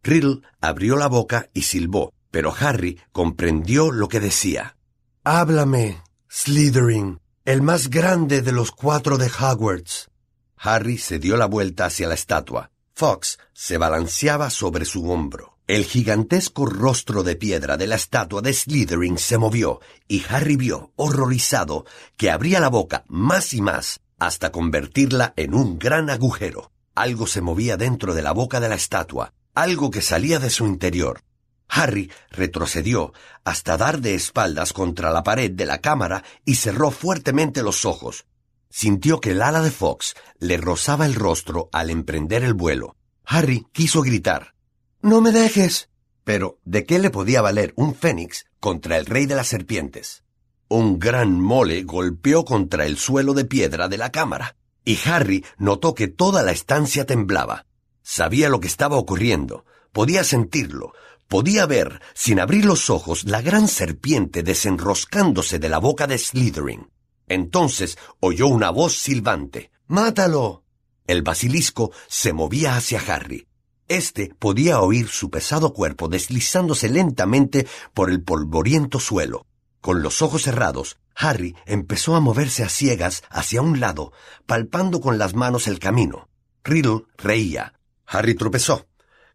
Riddle 0.02 0.40
abrió 0.60 0.96
la 0.96 1.06
boca 1.06 1.48
y 1.54 1.62
silbó, 1.62 2.12
pero 2.32 2.52
Harry 2.58 3.00
comprendió 3.12 3.92
lo 3.92 4.08
que 4.08 4.18
decía. 4.18 4.76
Háblame, 5.22 6.02
Slytherin, 6.28 7.20
el 7.44 7.62
más 7.62 7.88
grande 7.88 8.42
de 8.42 8.52
los 8.52 8.72
cuatro 8.72 9.16
de 9.16 9.30
Hogwarts. 9.30 10.08
Harry 10.56 10.98
se 10.98 11.18
dio 11.18 11.36
la 11.36 11.46
vuelta 11.46 11.86
hacia 11.86 12.08
la 12.08 12.14
estatua. 12.14 12.70
Fox 12.94 13.38
se 13.52 13.78
balanceaba 13.78 14.50
sobre 14.50 14.84
su 14.84 15.10
hombro. 15.10 15.49
El 15.70 15.84
gigantesco 15.84 16.66
rostro 16.66 17.22
de 17.22 17.36
piedra 17.36 17.76
de 17.76 17.86
la 17.86 17.94
estatua 17.94 18.42
de 18.42 18.52
Slytherin 18.52 19.18
se 19.18 19.38
movió 19.38 19.78
y 20.08 20.24
Harry 20.28 20.56
vio, 20.56 20.90
horrorizado, 20.96 21.86
que 22.16 22.32
abría 22.32 22.58
la 22.58 22.68
boca 22.68 23.04
más 23.06 23.54
y 23.54 23.62
más 23.62 24.00
hasta 24.18 24.50
convertirla 24.50 25.32
en 25.36 25.54
un 25.54 25.78
gran 25.78 26.10
agujero. 26.10 26.72
Algo 26.96 27.28
se 27.28 27.40
movía 27.40 27.76
dentro 27.76 28.14
de 28.14 28.22
la 28.22 28.32
boca 28.32 28.58
de 28.58 28.68
la 28.68 28.74
estatua, 28.74 29.32
algo 29.54 29.92
que 29.92 30.02
salía 30.02 30.40
de 30.40 30.50
su 30.50 30.66
interior. 30.66 31.22
Harry 31.68 32.10
retrocedió 32.32 33.12
hasta 33.44 33.76
dar 33.76 34.00
de 34.00 34.16
espaldas 34.16 34.72
contra 34.72 35.12
la 35.12 35.22
pared 35.22 35.52
de 35.52 35.66
la 35.66 35.80
cámara 35.80 36.24
y 36.44 36.56
cerró 36.56 36.90
fuertemente 36.90 37.62
los 37.62 37.84
ojos. 37.84 38.24
Sintió 38.70 39.20
que 39.20 39.30
el 39.30 39.40
ala 39.40 39.62
de 39.62 39.70
Fox 39.70 40.16
le 40.40 40.56
rozaba 40.56 41.06
el 41.06 41.14
rostro 41.14 41.68
al 41.70 41.90
emprender 41.90 42.42
el 42.42 42.54
vuelo. 42.54 42.96
Harry 43.24 43.68
quiso 43.72 44.02
gritar, 44.02 44.54
no 45.02 45.20
me 45.20 45.32
dejes. 45.32 45.88
Pero, 46.24 46.58
¿de 46.64 46.84
qué 46.84 46.98
le 46.98 47.10
podía 47.10 47.42
valer 47.42 47.72
un 47.76 47.94
fénix 47.94 48.46
contra 48.60 48.98
el 48.98 49.06
rey 49.06 49.26
de 49.26 49.34
las 49.34 49.48
serpientes? 49.48 50.24
Un 50.68 50.98
gran 50.98 51.40
mole 51.40 51.82
golpeó 51.82 52.44
contra 52.44 52.86
el 52.86 52.96
suelo 52.96 53.34
de 53.34 53.44
piedra 53.44 53.88
de 53.88 53.98
la 53.98 54.12
cámara, 54.12 54.56
y 54.84 54.98
Harry 55.06 55.44
notó 55.58 55.94
que 55.94 56.08
toda 56.08 56.42
la 56.42 56.52
estancia 56.52 57.06
temblaba. 57.06 57.66
Sabía 58.02 58.48
lo 58.48 58.60
que 58.60 58.68
estaba 58.68 58.96
ocurriendo, 58.96 59.64
podía 59.92 60.22
sentirlo, 60.22 60.92
podía 61.26 61.66
ver, 61.66 62.00
sin 62.14 62.40
abrir 62.40 62.64
los 62.64 62.90
ojos, 62.90 63.24
la 63.24 63.42
gran 63.42 63.68
serpiente 63.68 64.42
desenroscándose 64.42 65.58
de 65.58 65.68
la 65.68 65.78
boca 65.78 66.06
de 66.06 66.18
Slytherin. 66.18 66.90
Entonces 67.26 67.98
oyó 68.20 68.48
una 68.48 68.70
voz 68.70 68.98
silbante. 68.98 69.70
¡Mátalo! 69.86 70.64
El 71.06 71.22
basilisco 71.22 71.92
se 72.08 72.32
movía 72.32 72.76
hacia 72.76 73.00
Harry. 73.00 73.48
Este 73.90 74.32
podía 74.38 74.80
oír 74.80 75.08
su 75.08 75.30
pesado 75.30 75.72
cuerpo 75.72 76.06
deslizándose 76.06 76.88
lentamente 76.88 77.66
por 77.92 78.08
el 78.08 78.22
polvoriento 78.22 79.00
suelo. 79.00 79.46
Con 79.80 80.00
los 80.00 80.22
ojos 80.22 80.42
cerrados, 80.42 81.00
Harry 81.16 81.56
empezó 81.66 82.14
a 82.14 82.20
moverse 82.20 82.62
a 82.62 82.68
ciegas 82.68 83.24
hacia 83.30 83.62
un 83.62 83.80
lado, 83.80 84.12
palpando 84.46 85.00
con 85.00 85.18
las 85.18 85.34
manos 85.34 85.66
el 85.66 85.80
camino. 85.80 86.28
Riddle 86.62 87.02
reía. 87.18 87.80
Harry 88.06 88.36
tropezó. 88.36 88.86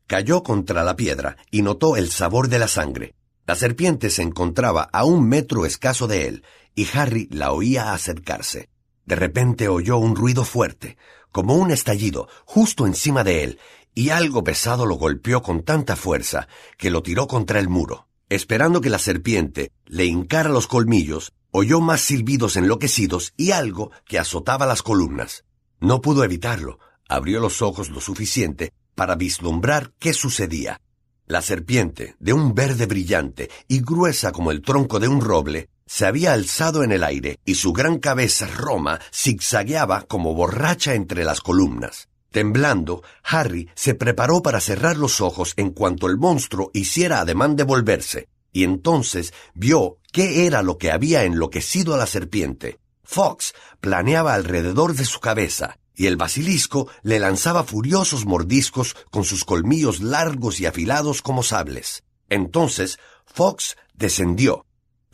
Cayó 0.07 0.41
contra 0.41 0.85
la 0.85 0.95
piedra 0.95 1.35
y 1.51 1.61
notó 1.61 1.97
el 1.97 2.09
sabor 2.09 2.47
de 2.47 2.59
la 2.59 2.69
sangre. 2.69 3.13
La 3.45 3.55
serpiente 3.55 4.09
se 4.09 4.21
encontraba 4.21 4.83
a 4.83 5.03
un 5.03 5.27
metro 5.27 5.65
escaso 5.65 6.07
de 6.07 6.29
él, 6.29 6.45
y 6.73 6.87
Harry 6.93 7.27
la 7.29 7.51
oía 7.51 7.91
acercarse. 7.91 8.69
De 9.05 9.17
repente 9.17 9.67
oyó 9.67 9.97
un 9.97 10.15
ruido 10.15 10.45
fuerte, 10.45 10.97
como 11.35 11.55
un 11.55 11.71
estallido, 11.71 12.29
justo 12.45 12.87
encima 12.87 13.25
de 13.25 13.43
él, 13.43 13.59
y 13.95 14.09
algo 14.09 14.43
pesado 14.43 14.85
lo 14.85 14.95
golpeó 14.95 15.41
con 15.41 15.63
tanta 15.63 15.95
fuerza 15.95 16.47
que 16.77 16.91
lo 16.91 17.01
tiró 17.01 17.27
contra 17.27 17.59
el 17.59 17.69
muro. 17.69 18.07
Esperando 18.29 18.81
que 18.81 18.89
la 18.89 18.99
serpiente 18.99 19.71
le 19.85 20.05
hincara 20.05 20.49
los 20.49 20.67
colmillos, 20.67 21.31
oyó 21.51 21.79
más 21.79 22.01
silbidos 22.01 22.57
enloquecidos 22.57 23.33
y 23.37 23.51
algo 23.51 23.91
que 24.05 24.19
azotaba 24.19 24.65
las 24.65 24.83
columnas. 24.83 25.45
No 25.79 26.01
pudo 26.01 26.23
evitarlo. 26.23 26.79
Abrió 27.07 27.39
los 27.39 27.61
ojos 27.61 27.89
lo 27.89 28.01
suficiente 28.01 28.73
para 28.95 29.15
vislumbrar 29.15 29.93
qué 29.99 30.13
sucedía. 30.13 30.81
La 31.27 31.41
serpiente, 31.41 32.15
de 32.19 32.33
un 32.33 32.53
verde 32.53 32.87
brillante 32.87 33.49
y 33.67 33.81
gruesa 33.81 34.31
como 34.31 34.51
el 34.51 34.61
tronco 34.61 34.99
de 34.99 35.07
un 35.07 35.21
roble, 35.21 35.69
se 35.85 36.05
había 36.05 36.33
alzado 36.33 36.83
en 36.83 36.91
el 36.91 37.03
aire 37.03 37.39
y 37.45 37.55
su 37.55 37.73
gran 37.73 37.99
cabeza 37.99 38.47
roma 38.47 38.99
zigzagueaba 39.13 40.01
como 40.01 40.33
borracha 40.33 40.95
entre 40.95 41.23
las 41.23 41.41
columnas. 41.41 42.09
Temblando, 42.35 43.01
Harry 43.23 43.69
se 43.75 43.95
preparó 43.95 44.43
para 44.43 44.59
cerrar 44.59 44.97
los 44.97 45.21
ojos 45.21 45.53
en 45.55 45.69
cuanto 45.69 46.07
el 46.07 46.17
monstruo 46.17 46.69
hiciera 46.73 47.21
ademán 47.21 47.55
de 47.55 47.63
volverse, 47.63 48.27
y 48.51 48.65
entonces 48.65 49.33
vio 49.53 49.99
qué 50.11 50.45
era 50.45 50.61
lo 50.61 50.77
que 50.77 50.91
había 50.91 51.23
enloquecido 51.23 51.93
a 51.93 51.97
la 51.97 52.07
serpiente. 52.07 52.77
Fox 53.05 53.53
planeaba 53.79 54.33
alrededor 54.33 54.95
de 54.95 55.05
su 55.05 55.21
cabeza, 55.21 55.77
y 55.95 56.07
el 56.07 56.17
basilisco 56.17 56.89
le 57.03 57.19
lanzaba 57.19 57.63
furiosos 57.63 58.25
mordiscos 58.25 58.97
con 59.11 59.23
sus 59.23 59.45
colmillos 59.45 60.01
largos 60.01 60.59
y 60.59 60.65
afilados 60.65 61.21
como 61.21 61.41
sables. 61.41 62.03
Entonces 62.27 62.99
Fox 63.25 63.77
descendió, 63.93 64.65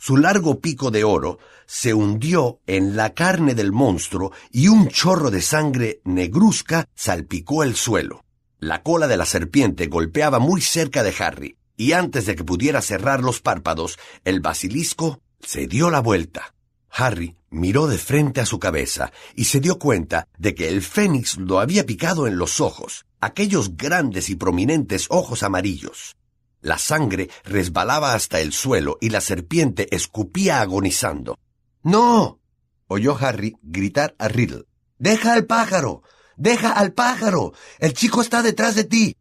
su 0.02 0.16
largo 0.16 0.58
pico 0.58 0.90
de 0.90 1.04
oro 1.04 1.38
se 1.64 1.94
hundió 1.94 2.58
en 2.66 2.96
la 2.96 3.14
carne 3.14 3.54
del 3.54 3.70
monstruo 3.70 4.32
y 4.50 4.66
un 4.66 4.88
chorro 4.88 5.30
de 5.30 5.40
sangre 5.40 6.00
negruzca 6.02 6.88
salpicó 6.96 7.62
el 7.62 7.76
suelo. 7.76 8.24
La 8.58 8.82
cola 8.82 9.06
de 9.06 9.16
la 9.16 9.26
serpiente 9.26 9.86
golpeaba 9.86 10.40
muy 10.40 10.60
cerca 10.60 11.04
de 11.04 11.14
Harry, 11.20 11.56
y 11.76 11.92
antes 11.92 12.26
de 12.26 12.34
que 12.34 12.42
pudiera 12.42 12.82
cerrar 12.82 13.22
los 13.22 13.40
párpados, 13.40 13.96
el 14.24 14.40
basilisco 14.40 15.20
se 15.40 15.68
dio 15.68 15.88
la 15.88 16.00
vuelta. 16.00 16.52
Harry 16.90 17.36
miró 17.50 17.86
de 17.86 17.98
frente 17.98 18.40
a 18.40 18.46
su 18.46 18.58
cabeza 18.58 19.12
y 19.36 19.44
se 19.44 19.60
dio 19.60 19.78
cuenta 19.78 20.26
de 20.36 20.56
que 20.56 20.68
el 20.68 20.82
fénix 20.82 21.36
lo 21.36 21.60
había 21.60 21.86
picado 21.86 22.26
en 22.26 22.38
los 22.38 22.60
ojos, 22.60 23.06
aquellos 23.20 23.76
grandes 23.76 24.30
y 24.30 24.34
prominentes 24.34 25.06
ojos 25.10 25.44
amarillos. 25.44 26.16
La 26.62 26.78
sangre 26.78 27.28
resbalaba 27.44 28.14
hasta 28.14 28.40
el 28.40 28.52
suelo 28.52 28.96
y 29.00 29.10
la 29.10 29.20
serpiente 29.20 29.94
escupía 29.94 30.60
agonizando. 30.60 31.38
¡No! 31.82 32.40
oyó 32.86 33.16
Harry 33.20 33.56
gritar 33.62 34.14
a 34.18 34.28
Riddle. 34.28 34.64
¡Deja 34.98 35.34
al 35.34 35.44
pájaro! 35.46 36.02
¡Deja 36.36 36.70
al 36.70 36.92
pájaro! 36.92 37.52
El 37.80 37.94
chico 37.94 38.22
está 38.22 38.42
detrás 38.42 38.76
de 38.76 38.84
ti. 38.84 39.16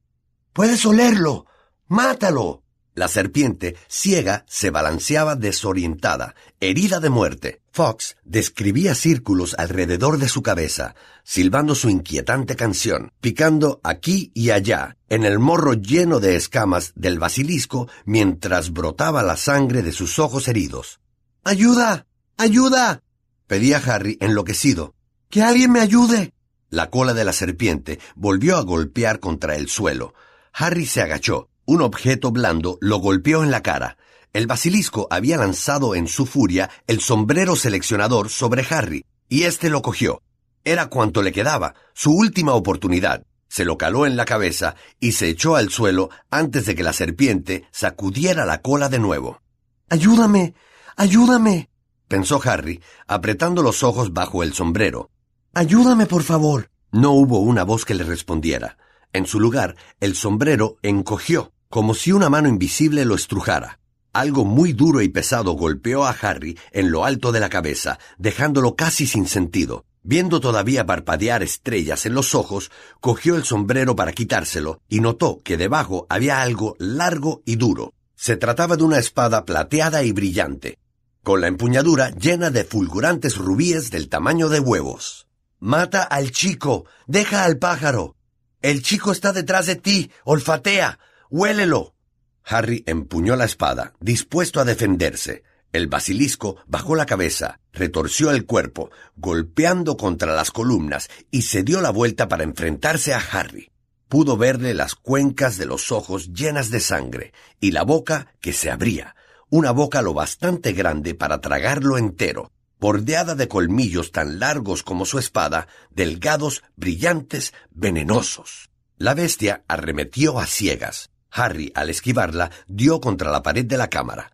Puedes 0.54 0.86
olerlo. 0.86 1.48
Mátalo. 1.88 2.64
La 3.02 3.08
serpiente, 3.08 3.78
ciega, 3.88 4.46
se 4.48 4.70
balanceaba 4.70 5.36
desorientada, 5.36 6.36
herida 6.60 7.00
de 7.00 7.10
muerte. 7.10 7.64
Fox 7.72 8.16
describía 8.24 8.94
círculos 8.94 9.56
alrededor 9.58 10.20
de 10.20 10.30
su 10.30 10.44
cabeza, 10.44 10.94
silbando 11.24 11.74
su 11.74 11.90
inquietante 11.90 12.56
canción, 12.56 13.12
picando 13.20 13.82
aquí 13.84 14.32
y 14.36 14.52
allá, 14.52 14.98
en 15.10 15.26
el 15.26 15.40
morro 15.40 15.74
lleno 15.74 16.20
de 16.20 16.36
escamas 16.36 16.92
del 16.94 17.18
basilisco, 17.18 17.90
mientras 18.06 18.72
brotaba 18.72 19.24
la 19.24 19.36
sangre 19.36 19.82
de 19.82 19.94
sus 19.94 20.20
ojos 20.20 20.48
heridos. 20.48 21.00
¡Ayuda! 21.44 22.06
¡Ayuda! 22.38 23.02
pedía 23.48 23.78
Harry 23.78 24.20
enloquecido. 24.22 24.94
¡Que 25.32 25.42
alguien 25.42 25.72
me 25.72 25.80
ayude! 25.80 26.36
La 26.70 26.92
cola 26.92 27.16
de 27.16 27.26
la 27.26 27.34
serpiente 27.34 27.98
volvió 28.14 28.58
a 28.58 28.62
golpear 28.62 29.20
contra 29.20 29.56
el 29.56 29.70
suelo. 29.70 30.14
Harry 30.54 30.86
se 30.86 31.02
agachó, 31.02 31.50
un 31.72 31.82
objeto 31.82 32.32
blando 32.32 32.78
lo 32.82 32.98
golpeó 32.98 33.44
en 33.44 33.50
la 33.50 33.64
cara. 33.64 33.98
El 34.34 34.46
basilisco 34.46 35.08
había 35.10 35.38
lanzado 35.38 35.96
en 35.96 36.10
su 36.10 36.26
furia 36.26 36.70
el 36.86 37.00
sombrero 37.00 37.56
seleccionador 37.56 38.30
sobre 38.30 38.66
Harry, 38.70 39.06
y 39.30 39.44
éste 39.44 39.70
lo 39.70 39.82
cogió. 39.82 40.22
Era 40.66 40.88
cuanto 40.88 41.22
le 41.22 41.32
quedaba, 41.32 41.74
su 41.94 42.12
última 42.12 42.56
oportunidad. 42.56 43.24
Se 43.48 43.64
lo 43.64 43.78
caló 43.78 44.06
en 44.06 44.18
la 44.18 44.26
cabeza 44.26 44.76
y 45.00 45.14
se 45.14 45.30
echó 45.30 45.56
al 45.56 45.70
suelo 45.70 46.10
antes 46.30 46.66
de 46.66 46.76
que 46.76 46.84
la 46.84 46.92
serpiente 46.92 47.66
sacudiera 47.72 48.46
la 48.46 48.62
cola 48.62 48.90
de 48.90 49.00
nuevo. 49.00 49.42
Ayúdame. 49.90 50.54
Ayúdame. 50.98 51.70
pensó 52.10 52.42
Harry, 52.44 52.82
apretando 53.08 53.64
los 53.64 53.82
ojos 53.82 54.12
bajo 54.12 54.44
el 54.44 54.54
sombrero. 54.54 55.10
Ayúdame, 55.54 56.06
por 56.06 56.24
favor. 56.24 56.70
No 56.92 57.12
hubo 57.12 57.40
una 57.40 57.64
voz 57.64 57.86
que 57.86 57.94
le 57.94 58.04
respondiera. 58.04 58.78
En 59.14 59.26
su 59.26 59.40
lugar, 59.40 59.78
el 60.02 60.16
sombrero 60.16 60.78
encogió, 60.82 61.54
como 61.72 61.96
si 61.96 62.12
una 62.12 62.30
mano 62.30 62.50
invisible 62.50 63.06
lo 63.06 63.16
estrujara. 63.16 63.80
Algo 64.14 64.44
muy 64.44 64.74
duro 64.74 65.02
y 65.02 65.08
pesado 65.08 65.54
golpeó 65.54 66.06
a 66.06 66.12
Harry 66.12 66.60
en 66.72 66.92
lo 66.92 67.06
alto 67.06 67.32
de 67.32 67.40
la 67.40 67.50
cabeza, 67.50 67.98
dejándolo 68.18 68.76
casi 68.76 69.08
sin 69.08 69.26
sentido. 69.26 69.86
Viendo 70.04 70.42
todavía 70.42 70.86
parpadear 70.86 71.44
estrellas 71.44 72.06
en 72.06 72.14
los 72.14 72.36
ojos, 72.36 72.72
cogió 73.00 73.38
el 73.38 73.46
sombrero 73.46 73.96
para 73.96 74.12
quitárselo 74.12 74.82
y 74.90 75.00
notó 75.00 75.40
que 75.44 75.56
debajo 75.56 76.08
había 76.10 76.42
algo 76.42 76.76
largo 76.78 77.42
y 77.46 77.56
duro. 77.56 77.94
Se 78.16 78.36
trataba 78.36 78.76
de 78.76 78.84
una 78.84 79.00
espada 79.00 79.46
plateada 79.46 80.04
y 80.04 80.12
brillante, 80.12 80.78
con 81.24 81.40
la 81.40 81.48
empuñadura 81.48 82.12
llena 82.12 82.50
de 82.50 82.66
fulgurantes 82.66 83.38
rubíes 83.38 83.92
del 83.92 84.10
tamaño 84.10 84.50
de 84.50 84.60
huevos. 84.60 85.26
Mata 85.60 86.04
al 86.04 86.32
chico, 86.32 86.86
deja 87.08 87.46
al 87.46 87.60
pájaro, 87.60 88.16
el 88.62 88.84
chico 88.84 89.12
está 89.12 89.34
detrás 89.34 89.66
de 89.66 89.76
ti. 89.76 90.12
Olfatea. 90.24 91.00
Huélelo. 91.34 91.96
Harry 92.44 92.84
empuñó 92.86 93.38
la 93.38 93.46
espada, 93.46 93.94
dispuesto 94.02 94.60
a 94.60 94.66
defenderse. 94.66 95.44
El 95.72 95.88
basilisco 95.88 96.58
bajó 96.68 96.94
la 96.94 97.06
cabeza, 97.06 97.62
retorció 97.72 98.32
el 98.32 98.46
cuerpo, 98.46 98.92
golpeando 99.16 99.96
contra 99.96 100.36
las 100.36 100.52
columnas, 100.52 101.08
y 101.32 101.44
se 101.44 101.64
dio 101.64 101.80
la 101.80 101.90
vuelta 101.90 102.28
para 102.28 102.44
enfrentarse 102.44 103.14
a 103.14 103.20
Harry. 103.20 103.72
Pudo 104.10 104.36
verle 104.36 104.74
las 104.74 104.96
cuencas 104.96 105.58
de 105.58 105.68
los 105.68 105.94
ojos 105.94 106.34
llenas 106.34 106.70
de 106.70 106.82
sangre, 106.82 107.32
y 107.62 107.72
la 107.72 107.84
boca 107.84 108.36
que 108.42 108.52
se 108.52 108.70
abría, 108.70 109.16
una 109.50 109.72
boca 109.72 110.02
lo 110.02 110.14
bastante 110.14 110.74
grande 110.74 111.16
para 111.16 111.40
tragarlo 111.40 111.98
entero, 111.98 112.52
bordeada 112.78 113.36
de 113.36 113.48
colmillos 113.48 114.12
tan 114.12 114.38
largos 114.38 114.84
como 114.84 115.06
su 115.06 115.18
espada, 115.18 115.70
delgados, 115.92 116.62
brillantes, 116.76 117.54
venenosos. 117.70 118.70
La 118.98 119.14
bestia 119.14 119.64
arremetió 119.70 120.38
a 120.38 120.46
ciegas. 120.46 121.10
Harry, 121.32 121.72
al 121.76 121.90
esquivarla, 121.90 122.52
dio 122.68 123.00
contra 123.00 123.32
la 123.32 123.42
pared 123.42 123.66
de 123.66 123.78
la 123.78 123.90
cámara. 123.90 124.34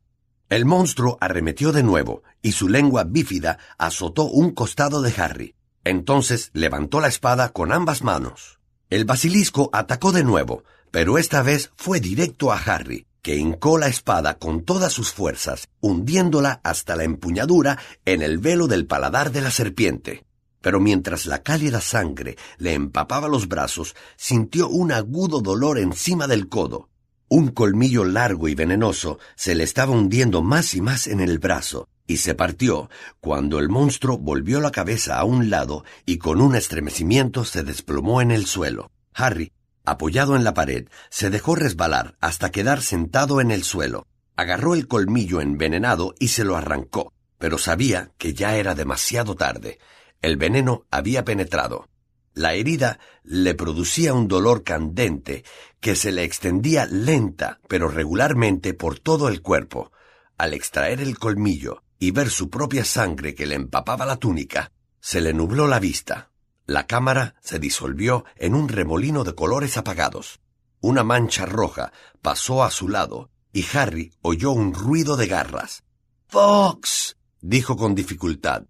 El 0.49 0.65
monstruo 0.65 1.17
arremetió 1.21 1.71
de 1.71 1.83
nuevo, 1.83 2.23
y 2.41 2.53
su 2.53 2.69
lengua 2.69 3.03
bífida 3.03 3.59
azotó 3.77 4.23
un 4.23 4.51
costado 4.51 5.01
de 5.01 5.13
Harry. 5.17 5.55
Entonces 5.83 6.49
levantó 6.53 6.99
la 6.99 7.07
espada 7.07 7.49
con 7.49 7.71
ambas 7.71 8.01
manos. 8.01 8.59
El 8.89 9.05
basilisco 9.05 9.69
atacó 9.73 10.11
de 10.11 10.23
nuevo, 10.23 10.63
pero 10.91 11.17
esta 11.17 11.41
vez 11.41 11.71
fue 11.75 11.99
directo 11.99 12.51
a 12.51 12.57
Harry, 12.57 13.05
que 13.21 13.35
hincó 13.35 13.77
la 13.77 13.87
espada 13.87 14.37
con 14.37 14.63
todas 14.63 14.93
sus 14.93 15.11
fuerzas, 15.11 15.67
hundiéndola 15.81 16.61
hasta 16.63 16.95
la 16.95 17.03
empuñadura 17.03 17.77
en 18.05 18.21
el 18.21 18.37
velo 18.37 18.67
del 18.67 18.85
paladar 18.85 19.31
de 19.31 19.41
la 19.41 19.51
serpiente. 19.51 20.26
Pero 20.61 20.79
mientras 20.79 21.25
la 21.25 21.43
cálida 21.43 21.81
sangre 21.81 22.37
le 22.57 22.73
empapaba 22.73 23.27
los 23.27 23.47
brazos, 23.47 23.95
sintió 24.15 24.69
un 24.69 24.91
agudo 24.91 25.41
dolor 25.41 25.77
encima 25.77 26.27
del 26.27 26.49
codo. 26.49 26.89
Un 27.29 27.49
colmillo 27.49 28.05
largo 28.05 28.47
y 28.47 28.55
venenoso 28.55 29.19
se 29.35 29.55
le 29.55 29.63
estaba 29.63 29.91
hundiendo 29.91 30.41
más 30.41 30.73
y 30.73 30.81
más 30.81 31.07
en 31.07 31.19
el 31.19 31.39
brazo, 31.39 31.89
y 32.07 32.17
se 32.17 32.35
partió 32.35 32.89
cuando 33.19 33.59
el 33.59 33.69
monstruo 33.69 34.17
volvió 34.17 34.61
la 34.61 34.71
cabeza 34.71 35.19
a 35.19 35.25
un 35.25 35.49
lado 35.49 35.83
y 36.05 36.17
con 36.17 36.41
un 36.41 36.55
estremecimiento 36.55 37.43
se 37.43 37.63
desplomó 37.63 38.21
en 38.21 38.31
el 38.31 38.45
suelo. 38.45 38.91
Harry 39.13 39.51
Apoyado 39.87 40.35
en 40.35 40.43
la 40.43 40.53
pared, 40.53 40.89
se 41.09 41.29
dejó 41.29 41.55
resbalar 41.55 42.17
hasta 42.19 42.51
quedar 42.51 42.81
sentado 42.81 43.39
en 43.39 43.51
el 43.51 43.63
suelo. 43.63 44.05
Agarró 44.35 44.73
el 44.73 44.85
colmillo 44.85 45.39
envenenado 45.39 46.13
y 46.19 46.27
se 46.27 46.43
lo 46.43 46.57
arrancó, 46.57 47.13
pero 47.37 47.57
sabía 47.57 48.11
que 48.17 48.33
ya 48.33 48.57
era 48.57 48.75
demasiado 48.75 49.35
tarde. 49.35 49.79
El 50.21 50.37
veneno 50.37 50.85
había 50.91 51.23
penetrado. 51.23 51.87
La 52.33 52.53
herida 52.53 52.99
le 53.23 53.55
producía 53.55 54.13
un 54.13 54.27
dolor 54.27 54.63
candente 54.63 55.43
que 55.79 55.95
se 55.95 56.11
le 56.11 56.23
extendía 56.23 56.85
lenta 56.85 57.59
pero 57.67 57.89
regularmente 57.89 58.73
por 58.73 58.99
todo 58.99 59.27
el 59.27 59.41
cuerpo. 59.41 59.91
Al 60.37 60.53
extraer 60.53 61.01
el 61.01 61.17
colmillo 61.17 61.83
y 61.97 62.11
ver 62.11 62.29
su 62.29 62.49
propia 62.49 62.85
sangre 62.85 63.33
que 63.33 63.47
le 63.47 63.55
empapaba 63.55 64.05
la 64.05 64.17
túnica, 64.17 64.71
se 64.99 65.19
le 65.19 65.33
nubló 65.33 65.67
la 65.67 65.79
vista. 65.79 66.29
La 66.67 66.85
cámara 66.85 67.35
se 67.41 67.59
disolvió 67.59 68.25
en 68.35 68.53
un 68.53 68.69
remolino 68.69 69.23
de 69.23 69.33
colores 69.33 69.77
apagados. 69.77 70.39
Una 70.79 71.03
mancha 71.03 71.45
roja 71.45 71.91
pasó 72.21 72.63
a 72.63 72.69
su 72.69 72.87
lado 72.87 73.31
y 73.51 73.65
Harry 73.73 74.13
oyó 74.21 74.51
un 74.51 74.73
ruido 74.73 75.17
de 75.17 75.27
garras. 75.27 75.83
Fox. 76.27 77.17
dijo 77.41 77.75
con 77.77 77.95
dificultad. 77.95 78.65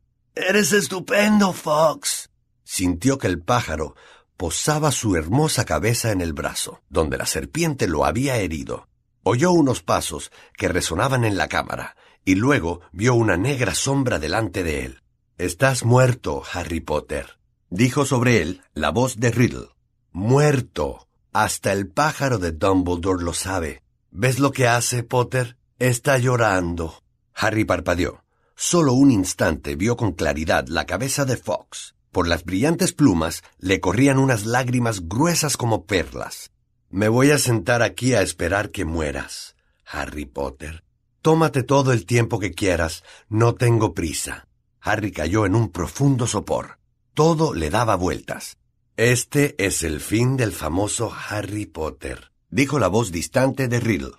Eres 0.48 0.72
estupendo, 0.74 1.54
Fox. 1.54 2.30
Sintió 2.64 3.18
que 3.18 3.28
el 3.28 3.42
pájaro 3.42 3.96
posaba 4.36 4.92
su 4.92 5.16
hermosa 5.16 5.66
cabeza 5.66 6.12
en 6.12 6.22
el 6.22 6.34
brazo, 6.34 6.82
donde 6.90 7.18
la 7.18 7.26
serpiente 7.26 7.88
lo 7.88 8.06
había 8.06 8.38
herido. 8.38 8.88
Oyó 9.24 9.52
unos 9.52 9.82
pasos 9.82 10.32
que 10.56 10.68
resonaban 10.68 11.26
en 11.26 11.38
la 11.38 11.48
cámara, 11.48 11.96
y 12.24 12.36
luego 12.36 12.82
vio 12.92 13.16
una 13.16 13.38
negra 13.38 13.74
sombra 13.74 14.20
delante 14.20 14.64
de 14.64 14.86
él. 14.86 15.02
Estás 15.38 15.84
muerto, 15.84 16.44
Harry 16.54 16.82
Potter 16.82 17.38
dijo 17.70 18.06
sobre 18.06 18.42
él 18.42 18.62
la 18.74 18.92
voz 18.92 19.18
de 19.18 19.32
Riddle. 19.32 19.70
Muerto. 20.12 21.08
Hasta 21.34 21.72
el 21.72 21.88
pájaro 21.88 22.40
de 22.40 22.52
Dumbledore 22.52 23.24
lo 23.24 23.34
sabe. 23.34 23.84
¿Ves 24.10 24.40
lo 24.40 24.52
que 24.52 24.68
hace, 24.68 25.04
Potter? 25.04 25.58
Está 25.78 26.18
llorando. 26.18 27.04
Harry 27.36 27.66
parpadeó. 27.66 28.24
Solo 28.60 28.94
un 28.94 29.12
instante 29.12 29.76
vio 29.76 29.96
con 29.96 30.14
claridad 30.14 30.68
la 30.68 30.88
cabeza 30.88 31.26
de 31.26 31.38
Fox. 31.38 31.94
Por 32.12 32.28
las 32.28 32.44
brillantes 32.44 32.92
plumas 32.92 33.44
le 33.60 33.80
corrían 33.80 34.18
unas 34.18 34.48
lágrimas 34.48 35.08
gruesas 35.08 35.58
como 35.58 35.86
perlas. 35.86 36.50
Me 36.90 37.08
voy 37.08 37.30
a 37.30 37.38
sentar 37.38 37.84
aquí 37.84 38.16
a 38.16 38.24
esperar 38.24 38.72
que 38.72 38.84
mueras, 38.84 39.56
Harry 39.86 40.26
Potter. 40.26 40.84
Tómate 41.22 41.62
todo 41.62 41.94
el 41.94 42.08
tiempo 42.08 42.40
que 42.40 42.54
quieras, 42.54 43.04
no 43.30 43.54
tengo 43.54 43.94
prisa. 43.94 44.48
Harry 44.82 45.12
cayó 45.12 45.46
en 45.46 45.54
un 45.54 45.70
profundo 45.70 46.26
sopor. 46.26 46.80
Todo 47.14 47.54
le 47.54 47.70
daba 47.70 47.96
vueltas. 47.96 48.58
Este 48.96 49.54
es 49.64 49.84
el 49.84 50.02
fin 50.02 50.36
del 50.36 50.52
famoso 50.52 51.14
Harry 51.30 51.68
Potter, 51.68 52.32
dijo 52.50 52.80
la 52.80 52.88
voz 52.88 53.12
distante 53.12 53.68
de 53.68 53.80
Riddle. 53.80 54.16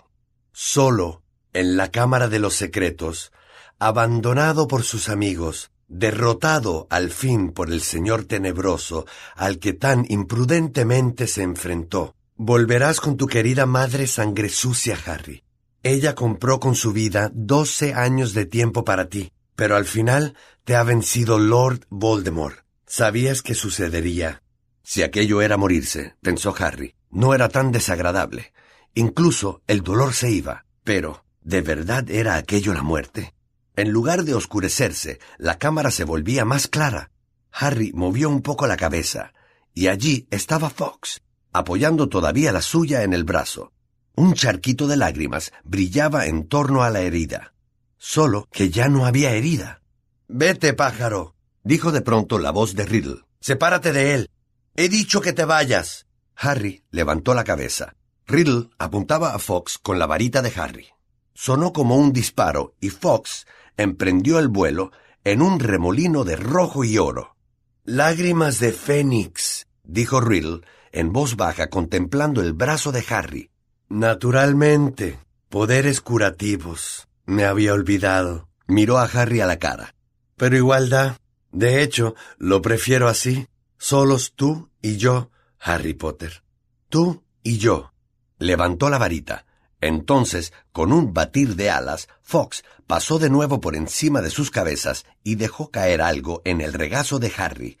Solo, 0.53 1.23
en 1.51 1.75
la 1.75 1.91
Cámara 1.91 2.29
de 2.29 2.39
los 2.39 2.53
Secretos, 2.53 3.33
abandonado 3.79 4.67
por 4.67 4.83
sus 4.83 5.07
amigos, 5.09 5.71
derrotado 5.87 6.87
al 6.89 7.09
fin 7.09 7.51
por 7.51 7.71
el 7.71 7.81
Señor 7.81 8.25
Tenebroso, 8.25 9.05
al 9.35 9.59
que 9.59 9.73
tan 9.73 10.05
imprudentemente 10.09 11.27
se 11.27 11.43
enfrentó. 11.43 12.15
Volverás 12.35 12.99
con 12.99 13.17
tu 13.17 13.27
querida 13.27 13.65
madre 13.65 14.05
sangre 14.07 14.49
sucia, 14.49 14.97
Harry. 15.05 15.43
Ella 15.81 16.13
compró 16.13 16.59
con 16.59 16.75
su 16.75 16.91
vida 16.91 17.31
doce 17.33 17.93
años 17.93 18.33
de 18.33 18.45
tiempo 18.45 18.83
para 18.83 19.07
ti, 19.07 19.31
pero 19.55 19.77
al 19.77 19.85
final 19.85 20.35
te 20.65 20.75
ha 20.75 20.83
vencido 20.83 21.39
Lord 21.39 21.85
Voldemort. 21.89 22.59
Sabías 22.85 23.41
que 23.41 23.55
sucedería. 23.55 24.43
Si 24.83 25.03
aquello 25.03 25.41
era 25.41 25.57
morirse, 25.57 26.15
pensó 26.21 26.53
Harry, 26.57 26.95
no 27.11 27.33
era 27.33 27.47
tan 27.47 27.71
desagradable. 27.71 28.51
Incluso 28.93 29.61
el 29.67 29.81
dolor 29.81 30.13
se 30.13 30.31
iba. 30.31 30.65
Pero, 30.83 31.23
¿de 31.41 31.61
verdad 31.61 32.09
era 32.09 32.35
aquello 32.35 32.73
la 32.73 32.83
muerte? 32.83 33.33
En 33.79 33.91
lugar 33.91 34.25
de 34.25 34.33
oscurecerse, 34.33 35.19
la 35.37 35.57
cámara 35.57 35.89
se 35.89 36.03
volvía 36.03 36.43
más 36.43 36.67
clara. 36.67 37.11
Harry 37.49 37.93
movió 37.93 38.27
un 38.27 38.41
poco 38.41 38.67
la 38.67 38.75
cabeza, 38.75 39.31
y 39.73 39.87
allí 39.87 40.27
estaba 40.31 40.69
Fox, 40.69 41.21
apoyando 41.53 42.09
todavía 42.09 42.51
la 42.51 42.61
suya 42.61 43.03
en 43.03 43.13
el 43.13 43.23
brazo. 43.23 43.71
Un 44.15 44.33
charquito 44.33 44.85
de 44.85 44.97
lágrimas 44.97 45.53
brillaba 45.63 46.25
en 46.25 46.49
torno 46.49 46.83
a 46.83 46.89
la 46.89 46.99
herida. 46.99 47.53
Solo 47.97 48.49
que 48.51 48.69
ya 48.69 48.89
no 48.89 49.05
había 49.05 49.31
herida. 49.31 49.81
Vete, 50.27 50.73
pájaro, 50.73 51.35
dijo 51.63 51.93
de 51.93 52.01
pronto 52.01 52.37
la 52.37 52.51
voz 52.51 52.75
de 52.75 52.85
Riddle. 52.85 53.21
Sepárate 53.39 53.93
de 53.93 54.13
él. 54.13 54.29
He 54.75 54.89
dicho 54.89 55.21
que 55.21 55.31
te 55.31 55.45
vayas. 55.45 56.05
Harry 56.35 56.83
levantó 56.91 57.33
la 57.33 57.45
cabeza. 57.45 57.95
Riddle 58.27 58.71
apuntaba 58.77 59.33
a 59.33 59.39
Fox 59.39 59.77
con 59.77 59.99
la 59.99 60.05
varita 60.05 60.41
de 60.41 60.51
Harry. 60.57 60.87
Sonó 61.33 61.71
como 61.71 61.95
un 61.95 62.11
disparo 62.11 62.75
y 62.81 62.89
Fox 62.89 63.45
emprendió 63.81 64.39
el 64.39 64.49
vuelo 64.49 64.91
en 65.23 65.41
un 65.41 65.59
remolino 65.59 66.23
de 66.23 66.35
rojo 66.35 66.83
y 66.83 66.97
oro. 66.97 67.35
Lágrimas 67.83 68.59
de 68.59 68.71
Fénix, 68.71 69.67
dijo 69.83 70.21
Riddle 70.21 70.61
en 70.91 71.13
voz 71.13 71.35
baja 71.35 71.69
contemplando 71.69 72.41
el 72.41 72.53
brazo 72.53 72.91
de 72.91 73.03
Harry. 73.09 73.51
Naturalmente, 73.89 75.19
poderes 75.49 76.01
curativos. 76.01 77.07
Me 77.25 77.45
había 77.45 77.73
olvidado. 77.73 78.49
Miró 78.67 78.97
a 78.97 79.03
Harry 79.03 79.41
a 79.41 79.45
la 79.45 79.57
cara. 79.57 79.95
Pero 80.35 80.57
igualdad. 80.57 81.17
De 81.51 81.81
hecho, 81.81 82.15
lo 82.37 82.61
prefiero 82.61 83.07
así. 83.07 83.47
Solos 83.77 84.33
tú 84.35 84.69
y 84.81 84.97
yo, 84.97 85.31
Harry 85.59 85.93
Potter. 85.93 86.43
Tú 86.89 87.23
y 87.43 87.57
yo. 87.57 87.93
Levantó 88.39 88.89
la 88.89 88.97
varita. 88.97 89.45
Entonces, 89.81 90.53
con 90.71 90.91
un 90.91 91.13
batir 91.13 91.55
de 91.55 91.69
alas, 91.69 92.07
Fox 92.21 92.63
pasó 92.85 93.19
de 93.19 93.29
nuevo 93.29 93.61
por 93.61 93.75
encima 93.75 94.21
de 94.21 94.29
sus 94.29 94.51
cabezas 94.51 95.05
y 95.23 95.35
dejó 95.35 95.71
caer 95.71 96.01
algo 96.01 96.41
en 96.45 96.61
el 96.61 96.73
regazo 96.73 97.19
de 97.19 97.31
Harry. 97.37 97.79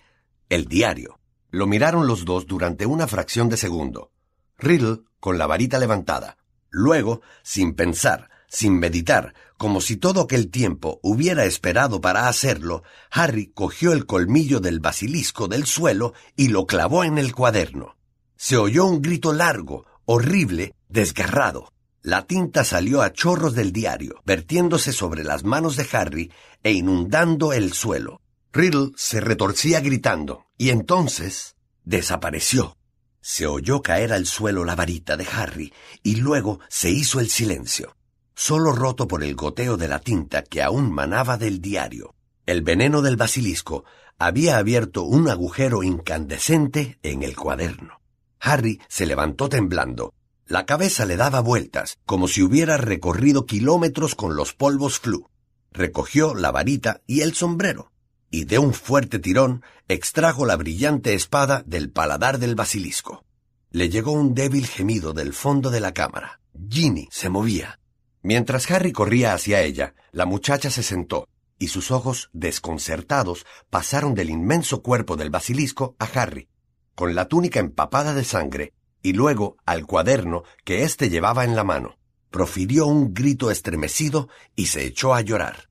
El 0.49 0.65
diario. 0.65 1.19
Lo 1.51 1.67
miraron 1.67 2.07
los 2.07 2.25
dos 2.25 2.45
durante 2.45 2.85
una 2.85 3.07
fracción 3.07 3.49
de 3.49 3.57
segundo. 3.57 4.11
Riddle 4.57 5.01
con 5.19 5.37
la 5.37 5.47
varita 5.47 5.79
levantada. 5.79 6.37
Luego, 6.69 7.21
sin 7.43 7.73
pensar, 7.73 8.29
sin 8.47 8.79
meditar, 8.79 9.33
como 9.57 9.81
si 9.81 9.97
todo 9.97 10.21
aquel 10.21 10.49
tiempo 10.49 10.99
hubiera 11.03 11.45
esperado 11.45 12.01
para 12.01 12.27
hacerlo, 12.27 12.83
Harry 13.11 13.51
cogió 13.53 13.91
el 13.91 14.05
colmillo 14.05 14.59
del 14.59 14.79
basilisco 14.79 15.47
del 15.47 15.65
suelo 15.65 16.13
y 16.35 16.47
lo 16.47 16.65
clavó 16.65 17.03
en 17.03 17.17
el 17.17 17.33
cuaderno. 17.33 17.97
Se 18.37 18.55
oyó 18.55 18.85
un 18.85 19.01
grito 19.01 19.33
largo, 19.33 19.85
horrible, 20.05 20.75
desgarrado. 20.87 21.73
La 22.01 22.25
tinta 22.25 22.63
salió 22.63 23.01
a 23.01 23.11
chorros 23.11 23.55
del 23.55 23.73
diario, 23.73 24.21
vertiéndose 24.25 24.93
sobre 24.93 25.25
las 25.25 25.43
manos 25.43 25.75
de 25.75 25.85
Harry 25.91 26.31
e 26.63 26.71
inundando 26.71 27.51
el 27.51 27.73
suelo. 27.73 28.21
Riddle 28.53 28.91
se 28.95 29.19
retorcía 29.19 29.81
gritando, 29.81 30.45
y 30.57 30.69
entonces 30.69 31.55
desapareció. 31.83 32.77
Se 33.21 33.47
oyó 33.47 33.81
caer 33.81 34.13
al 34.13 34.25
suelo 34.25 34.63
la 34.63 34.75
varita 34.75 35.17
de 35.17 35.27
Harry, 35.27 35.73
y 36.01 36.15
luego 36.15 36.61
se 36.69 36.89
hizo 36.89 37.19
el 37.19 37.29
silencio, 37.29 37.97
solo 38.33 38.71
roto 38.71 39.05
por 39.05 39.21
el 39.21 39.35
goteo 39.35 39.75
de 39.75 39.89
la 39.89 39.99
tinta 39.99 40.43
que 40.43 40.63
aún 40.63 40.91
manaba 40.91 41.37
del 41.37 41.59
diario. 41.59 42.15
El 42.45 42.61
veneno 42.61 43.01
del 43.01 43.17
basilisco 43.17 43.83
había 44.17 44.57
abierto 44.57 45.03
un 45.03 45.27
agujero 45.27 45.83
incandescente 45.83 46.97
en 47.03 47.23
el 47.23 47.35
cuaderno. 47.35 47.99
Harry 48.39 48.79
se 48.87 49.05
levantó 49.05 49.49
temblando 49.49 50.13
la 50.49 50.65
cabeza 50.65 51.05
le 51.05 51.15
daba 51.15 51.41
vueltas, 51.41 51.99
como 52.07 52.27
si 52.27 52.41
hubiera 52.41 52.75
recorrido 52.75 53.45
kilómetros 53.45 54.15
con 54.15 54.35
los 54.35 54.55
polvos 54.55 54.99
flu. 54.99 55.29
Recogió 55.71 56.33
la 56.33 56.49
varita 56.49 57.01
y 57.05 57.21
el 57.21 57.35
sombrero, 57.35 57.91
y 58.31 58.45
de 58.45 58.57
un 58.57 58.73
fuerte 58.73 59.19
tirón 59.19 59.63
extrajo 59.87 60.47
la 60.47 60.55
brillante 60.55 61.13
espada 61.13 61.61
del 61.67 61.91
paladar 61.91 62.39
del 62.39 62.55
basilisco. 62.55 63.23
Le 63.69 63.89
llegó 63.89 64.11
un 64.11 64.33
débil 64.33 64.65
gemido 64.65 65.13
del 65.13 65.33
fondo 65.33 65.69
de 65.69 65.81
la 65.81 65.93
cámara. 65.93 66.41
Ginny 66.67 67.07
se 67.11 67.29
movía. 67.29 67.79
Mientras 68.23 68.69
Harry 68.71 68.91
corría 68.91 69.35
hacia 69.35 69.61
ella, 69.61 69.93
la 70.11 70.25
muchacha 70.25 70.71
se 70.71 70.81
sentó, 70.81 71.27
y 71.59 71.67
sus 71.67 71.91
ojos, 71.91 72.31
desconcertados, 72.33 73.45
pasaron 73.69 74.15
del 74.15 74.31
inmenso 74.31 74.81
cuerpo 74.81 75.15
del 75.15 75.29
basilisco 75.29 75.95
a 75.99 76.05
Harry. 76.05 76.49
Con 76.95 77.13
la 77.13 77.27
túnica 77.27 77.59
empapada 77.59 78.15
de 78.15 78.23
sangre, 78.23 78.73
y 79.01 79.13
luego 79.13 79.57
al 79.65 79.85
cuaderno 79.85 80.43
que 80.63 80.83
éste 80.83 81.09
llevaba 81.09 81.43
en 81.43 81.55
la 81.55 81.63
mano. 81.63 81.97
Profirió 82.29 82.85
un 82.85 83.13
grito 83.13 83.49
estremecido 83.49 84.29
y 84.55 84.67
se 84.67 84.85
echó 84.85 85.13
a 85.13 85.21
llorar. 85.21 85.69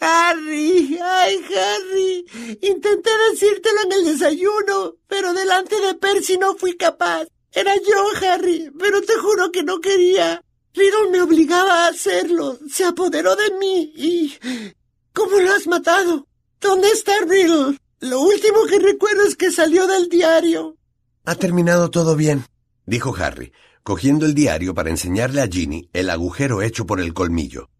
Harry, 0.00 0.98
ay, 1.02 1.44
Harry, 1.56 2.26
intenté 2.62 3.10
decírtelo 3.30 3.82
en 3.84 3.92
el 3.92 4.04
desayuno, 4.04 4.96
pero 5.06 5.32
delante 5.32 5.80
de 5.80 5.94
Percy 5.94 6.36
no 6.36 6.56
fui 6.56 6.76
capaz. 6.76 7.26
Era 7.52 7.74
yo, 7.76 8.28
Harry, 8.28 8.70
pero 8.78 9.00
te 9.02 9.14
juro 9.14 9.52
que 9.52 9.62
no 9.62 9.80
quería. 9.80 10.42
Riddle 10.74 11.10
me 11.10 11.22
obligaba 11.22 11.84
a 11.84 11.88
hacerlo, 11.88 12.58
se 12.68 12.84
apoderó 12.84 13.36
de 13.36 13.50
mí 13.58 13.92
y... 13.96 14.34
¿Cómo 15.12 15.38
lo 15.38 15.52
has 15.52 15.68
matado? 15.68 16.26
¿Dónde 16.60 16.88
está 16.88 17.12
Riddle? 17.24 17.78
Lo 18.00 18.20
último 18.20 18.66
que 18.66 18.80
recuerdo 18.80 19.22
es 19.22 19.36
que 19.36 19.52
salió 19.52 19.86
del 19.86 20.08
diario. 20.08 20.76
Ha 21.26 21.36
terminado 21.36 21.90
todo 21.90 22.16
bien, 22.16 22.44
dijo 22.84 23.14
Harry, 23.16 23.52
cogiendo 23.82 24.26
el 24.26 24.34
diario 24.34 24.74
para 24.74 24.90
enseñarle 24.90 25.40
a 25.40 25.46
Ginny 25.46 25.88
el 25.94 26.10
agujero 26.10 26.60
hecho 26.60 26.86
por 26.86 27.00
el 27.00 27.14
colmillo. 27.14 27.70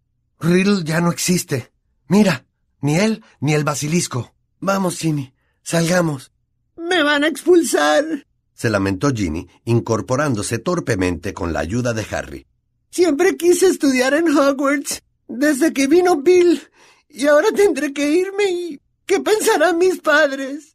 Riddle 0.41 0.83
ya 0.83 1.03
no 1.03 1.13
existe. 1.13 1.71
Mira, 2.09 2.47
ni 2.81 2.97
él 2.97 3.23
ni 3.41 3.53
el 3.53 3.63
basilisco. 3.63 4.35
Vamos, 4.61 4.99
Ginny, 4.99 5.35
salgamos. 5.63 6.33
Me 6.77 7.03
van 7.03 7.25
a 7.25 7.29
expulsar. 7.29 8.27
se 8.55 8.71
lamentó 8.71 9.11
Ginny, 9.11 9.47
incorporándose 9.65 10.59
torpemente 10.59 11.35
con 11.35 11.53
la 11.53 11.61
ayuda 11.61 11.93
de 11.93 12.07
Harry. 12.13 12.47
Siempre 12.91 13.37
quise 13.37 13.67
estudiar 13.67 14.15
en 14.15 14.29
Hogwarts, 14.29 15.03
desde 15.29 15.73
que 15.73 15.87
vino 15.87 16.23
Bill, 16.23 16.63
y 17.09 17.27
ahora 17.27 17.49
tendré 17.55 17.93
que 17.93 18.09
irme 18.11 18.45
y... 18.51 18.81
¿Qué 19.07 19.21
pensarán 19.21 19.77
mis 19.77 20.01
padres? 20.01 20.74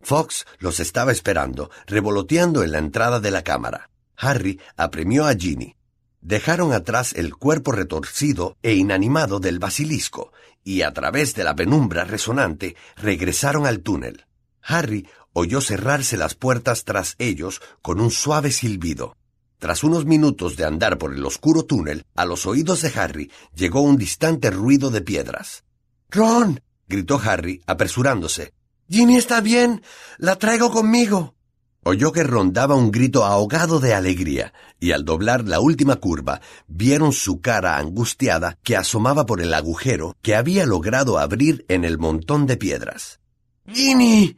Fox 0.00 0.46
los 0.58 0.80
estaba 0.80 1.12
esperando, 1.12 1.70
revoloteando 1.86 2.62
en 2.62 2.72
la 2.72 2.78
entrada 2.78 3.20
de 3.20 3.30
la 3.30 3.42
cámara. 3.42 3.90
Harry 4.16 4.60
apremió 4.76 5.26
a 5.26 5.34
Ginny. 5.34 5.76
Dejaron 6.20 6.72
atrás 6.72 7.14
el 7.14 7.34
cuerpo 7.34 7.72
retorcido 7.72 8.56
e 8.62 8.74
inanimado 8.74 9.40
del 9.40 9.58
basilisco, 9.58 10.32
y 10.62 10.82
a 10.82 10.92
través 10.92 11.34
de 11.34 11.44
la 11.44 11.54
penumbra 11.54 12.04
resonante 12.04 12.76
regresaron 12.96 13.66
al 13.66 13.80
túnel. 13.80 14.26
Harry 14.62 15.08
oyó 15.32 15.60
cerrarse 15.60 16.16
las 16.16 16.34
puertas 16.34 16.84
tras 16.84 17.14
ellos 17.18 17.62
con 17.80 18.00
un 18.00 18.10
suave 18.10 18.52
silbido. 18.52 19.16
Tras 19.58 19.84
unos 19.84 20.04
minutos 20.04 20.56
de 20.56 20.64
andar 20.64 20.98
por 20.98 21.14
el 21.14 21.24
oscuro 21.24 21.64
túnel, 21.64 22.04
a 22.14 22.24
los 22.24 22.46
oídos 22.46 22.82
de 22.82 22.92
Harry 22.98 23.30
llegó 23.54 23.80
un 23.80 23.96
distante 23.96 24.50
ruido 24.50 24.90
de 24.90 25.02
piedras. 25.02 25.64
Ron. 26.08 26.60
gritó 26.88 27.20
Harry, 27.22 27.62
apresurándose. 27.66 28.52
Ginny 28.90 29.16
está 29.16 29.40
bien. 29.40 29.82
La 30.18 30.36
traigo 30.36 30.72
conmigo. 30.72 31.36
Oyó 31.84 32.10
que 32.10 32.24
rondaba 32.24 32.74
un 32.74 32.90
grito 32.90 33.24
ahogado 33.24 33.78
de 33.78 33.94
alegría, 33.94 34.52
y 34.80 34.90
al 34.90 35.04
doblar 35.04 35.44
la 35.44 35.60
última 35.60 35.96
curva, 35.96 36.40
vieron 36.66 37.12
su 37.12 37.40
cara 37.40 37.78
angustiada 37.78 38.58
que 38.64 38.76
asomaba 38.76 39.24
por 39.24 39.40
el 39.40 39.54
agujero 39.54 40.16
que 40.20 40.34
había 40.34 40.66
logrado 40.66 41.18
abrir 41.18 41.64
en 41.68 41.84
el 41.84 41.98
montón 41.98 42.46
de 42.46 42.56
piedras. 42.56 43.20
¡Ginny! 43.66 44.36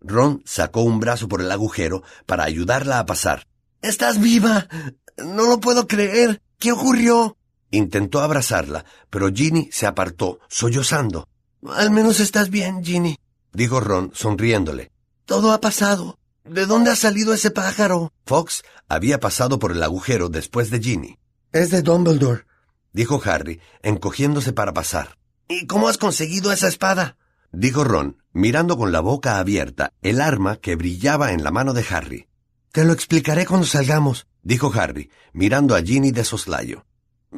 Ron 0.00 0.42
sacó 0.44 0.82
un 0.82 1.00
brazo 1.00 1.26
por 1.26 1.40
el 1.40 1.50
agujero 1.50 2.02
para 2.26 2.44
ayudarla 2.44 2.98
a 2.98 3.06
pasar. 3.06 3.48
¡Estás 3.80 4.20
viva! 4.20 4.68
No 5.16 5.46
lo 5.46 5.60
puedo 5.60 5.88
creer. 5.88 6.42
¿Qué 6.58 6.72
ocurrió? 6.72 7.38
Intentó 7.70 8.20
abrazarla, 8.20 8.84
pero 9.08 9.32
Ginny 9.32 9.70
se 9.72 9.86
apartó, 9.86 10.40
sollozando. 10.48 11.26
Al 11.66 11.90
menos 11.90 12.20
estás 12.20 12.50
bien, 12.50 12.84
Ginny 12.84 13.16
dijo 13.54 13.80
Ron 13.80 14.10
sonriéndole. 14.14 14.90
Todo 15.24 15.52
ha 15.52 15.60
pasado. 15.60 16.18
¿De 16.44 16.66
dónde 16.66 16.90
ha 16.90 16.96
salido 16.96 17.32
ese 17.32 17.50
pájaro? 17.50 18.12
Fox 18.26 18.62
había 18.86 19.18
pasado 19.18 19.58
por 19.58 19.72
el 19.72 19.82
agujero 19.82 20.28
después 20.28 20.68
de 20.70 20.80
Ginny. 20.80 21.18
Es 21.52 21.70
de 21.70 21.80
Dumbledore, 21.80 22.44
dijo 22.92 23.22
Harry, 23.24 23.60
encogiéndose 23.82 24.52
para 24.52 24.74
pasar. 24.74 25.16
¿Y 25.48 25.66
cómo 25.66 25.88
has 25.88 25.96
conseguido 25.96 26.52
esa 26.52 26.68
espada? 26.68 27.16
dijo 27.50 27.84
Ron, 27.84 28.18
mirando 28.32 28.76
con 28.76 28.92
la 28.92 29.00
boca 29.00 29.38
abierta 29.38 29.92
el 30.02 30.20
arma 30.20 30.56
que 30.56 30.76
brillaba 30.76 31.32
en 31.32 31.44
la 31.44 31.50
mano 31.50 31.72
de 31.72 31.86
Harry. 31.88 32.28
Te 32.72 32.84
lo 32.84 32.92
explicaré 32.92 33.46
cuando 33.46 33.66
salgamos, 33.66 34.26
dijo 34.42 34.72
Harry, 34.74 35.10
mirando 35.32 35.74
a 35.76 35.82
Ginny 35.82 36.10
de 36.10 36.24
soslayo. 36.24 36.84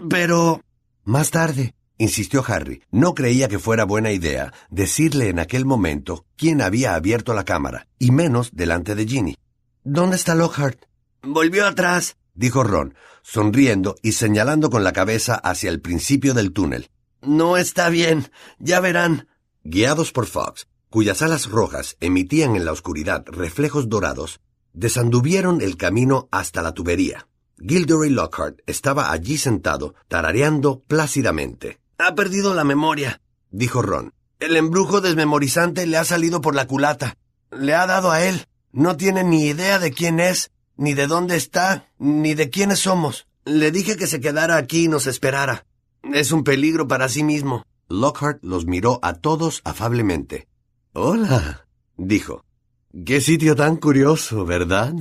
Pero... 0.09 0.63
Más 1.05 1.31
tarde, 1.31 1.75
insistió 1.99 2.45
Harry. 2.47 2.83
No 2.91 3.15
creía 3.15 3.49
que 3.49 3.59
fuera 3.59 3.85
buena 3.85 4.13
idea 4.13 4.53
decirle 4.71 5.29
en 5.29 5.39
aquel 5.39 5.65
momento 5.65 6.25
quién 6.37 6.61
había 6.63 6.95
abierto 6.95 7.35
la 7.35 7.45
cámara, 7.45 7.89
y 7.99 8.11
menos 8.11 8.51
delante 8.53 8.95
de 8.95 9.07
Ginny. 9.07 9.37
¿Dónde 9.85 10.17
está 10.17 10.35
Lockhart? 10.35 10.85
Volvió 11.23 11.67
atrás, 11.67 12.17
dijo 12.35 12.63
Ron, 12.63 12.95
sonriendo 13.23 13.97
y 14.03 14.13
señalando 14.13 14.71
con 14.71 14.85
la 14.85 14.93
cabeza 14.93 15.35
hacia 15.35 15.71
el 15.71 15.81
principio 15.81 16.35
del 16.35 16.53
túnel. 16.53 16.91
No 17.23 17.57
está 17.57 17.89
bien. 17.89 18.31
Ya 18.59 18.81
verán. 18.81 19.29
Guiados 19.65 20.13
por 20.13 20.27
Fox, 20.27 20.69
cuyas 20.91 21.23
alas 21.23 21.47
rojas 21.47 21.97
emitían 22.01 22.55
en 22.55 22.65
la 22.65 22.73
oscuridad 22.73 23.25
reflejos 23.27 23.89
dorados, 23.89 24.41
desanduvieron 24.73 25.61
el 25.61 25.77
camino 25.77 26.29
hasta 26.31 26.63
la 26.63 26.73
tubería. 26.73 27.27
Gilderoy 27.59 28.11
Lockhart 28.11 28.61
estaba 28.67 29.11
allí 29.11 29.39
sentado, 29.39 29.95
tarareando 30.09 30.85
plácidamente. 30.87 31.81
Ha 31.99 32.15
perdido 32.15 32.55
la 32.55 32.65
memoria, 32.65 33.21
dijo 33.51 33.81
Ron. 33.81 34.13
El 34.39 34.57
embrujo 34.57 35.01
desmemorizante 35.01 35.87
le 35.87 35.97
ha 35.97 36.05
salido 36.05 36.43
por 36.43 36.55
la 36.55 36.67
culata. 36.67 37.17
Le 37.51 37.75
ha 37.75 37.87
dado 37.87 38.11
a 38.11 38.23
él. 38.23 38.47
No 38.71 38.99
tiene 38.99 39.25
ni 39.25 39.47
idea 39.47 39.79
de 39.79 39.93
quién 39.93 40.21
es, 40.21 40.51
ni 40.77 40.93
de 40.93 41.07
dónde 41.07 41.37
está, 41.37 41.89
ni 41.99 42.35
de 42.35 42.51
quiénes 42.51 42.81
somos. 42.81 43.27
Le 43.47 43.71
dije 43.71 43.97
que 43.97 44.07
se 44.07 44.21
quedara 44.21 44.59
aquí 44.59 44.85
y 44.85 44.89
nos 44.89 45.07
esperara. 45.07 45.65
Es 46.03 46.33
un 46.33 46.45
peligro 46.45 46.87
para 46.87 47.09
sí 47.09 47.23
mismo. 47.23 47.65
Lockhart 47.89 48.43
los 48.43 48.67
miró 48.67 48.99
a 49.03 49.15
todos 49.15 49.63
afablemente. 49.65 50.49
Hola, 50.93 51.67
dijo. 51.97 52.45
Qué 53.05 53.21
sitio 53.23 53.57
tan 53.57 53.77
curioso, 53.77 54.45
¿verdad? 54.45 54.93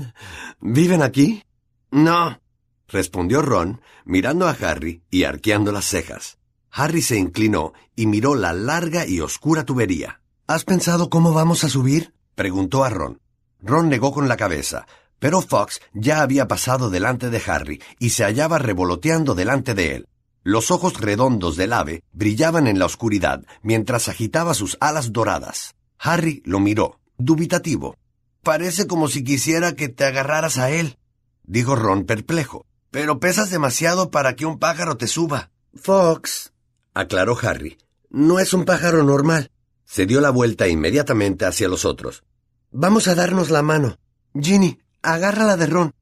¿Viven 0.61 1.01
aquí? 1.01 1.43
No, 1.91 2.39
respondió 2.87 3.41
Ron, 3.41 3.81
mirando 4.05 4.47
a 4.47 4.51
Harry 4.51 5.03
y 5.09 5.23
arqueando 5.23 5.71
las 5.71 5.85
cejas. 5.85 6.37
Harry 6.77 7.01
se 7.01 7.17
inclinó 7.17 7.71
y 7.95 8.05
miró 8.05 8.35
la 8.35 8.51
larga 8.51 9.07
y 9.07 9.21
oscura 9.21 9.63
tubería. 9.63 10.19
¿Has 10.45 10.65
pensado 10.65 11.09
cómo 11.09 11.31
vamos 11.31 11.63
a 11.63 11.69
subir? 11.69 12.13
preguntó 12.35 12.83
a 12.83 12.89
Ron. 12.89 13.21
Ron 13.61 13.87
negó 13.87 14.11
con 14.11 14.27
la 14.27 14.35
cabeza, 14.35 14.85
pero 15.17 15.39
Fox 15.41 15.79
ya 15.93 16.21
había 16.21 16.49
pasado 16.49 16.89
delante 16.89 17.29
de 17.29 17.41
Harry 17.47 17.81
y 17.97 18.09
se 18.09 18.25
hallaba 18.25 18.59
revoloteando 18.59 19.35
delante 19.35 19.73
de 19.73 19.95
él. 19.95 20.07
Los 20.43 20.69
ojos 20.69 20.99
redondos 20.99 21.55
del 21.55 21.71
ave 21.71 22.03
brillaban 22.11 22.67
en 22.67 22.77
la 22.77 22.87
oscuridad 22.87 23.45
mientras 23.63 24.09
agitaba 24.09 24.53
sus 24.53 24.75
alas 24.81 25.13
doradas. 25.13 25.75
Harry 25.97 26.41
lo 26.43 26.59
miró, 26.59 26.99
dubitativo. 27.17 27.95
Parece 28.43 28.85
como 28.85 29.07
si 29.07 29.23
quisiera 29.23 29.77
que 29.77 29.87
te 29.87 30.03
agarraras 30.03 30.57
a 30.57 30.71
él, 30.71 30.97
dijo 31.45 31.77
Ron 31.77 32.03
perplejo. 32.03 32.65
Pero 32.91 33.21
pesas 33.21 33.49
demasiado 33.49 34.11
para 34.11 34.35
que 34.35 34.45
un 34.45 34.59
pájaro 34.59 34.97
te 34.97 35.07
suba. 35.07 35.51
Fox, 35.73 36.53
aclaró 36.95 37.37
Harry. 37.43 37.77
No 38.09 38.39
es 38.39 38.53
un 38.53 38.65
pájaro 38.65 39.03
normal. 39.03 39.51
Se 39.83 40.07
dio 40.07 40.21
la 40.21 40.31
vuelta 40.31 40.67
inmediatamente 40.67 41.45
hacia 41.45 41.69
los 41.69 41.85
otros. 41.85 42.23
Vamos 42.71 43.07
a 43.07 43.13
darnos 43.13 43.51
la 43.51 43.61
mano. 43.61 43.99
Ginny, 44.33 44.79
agárrala 45.03 45.57
de 45.57 45.67
Ron. 45.67 45.93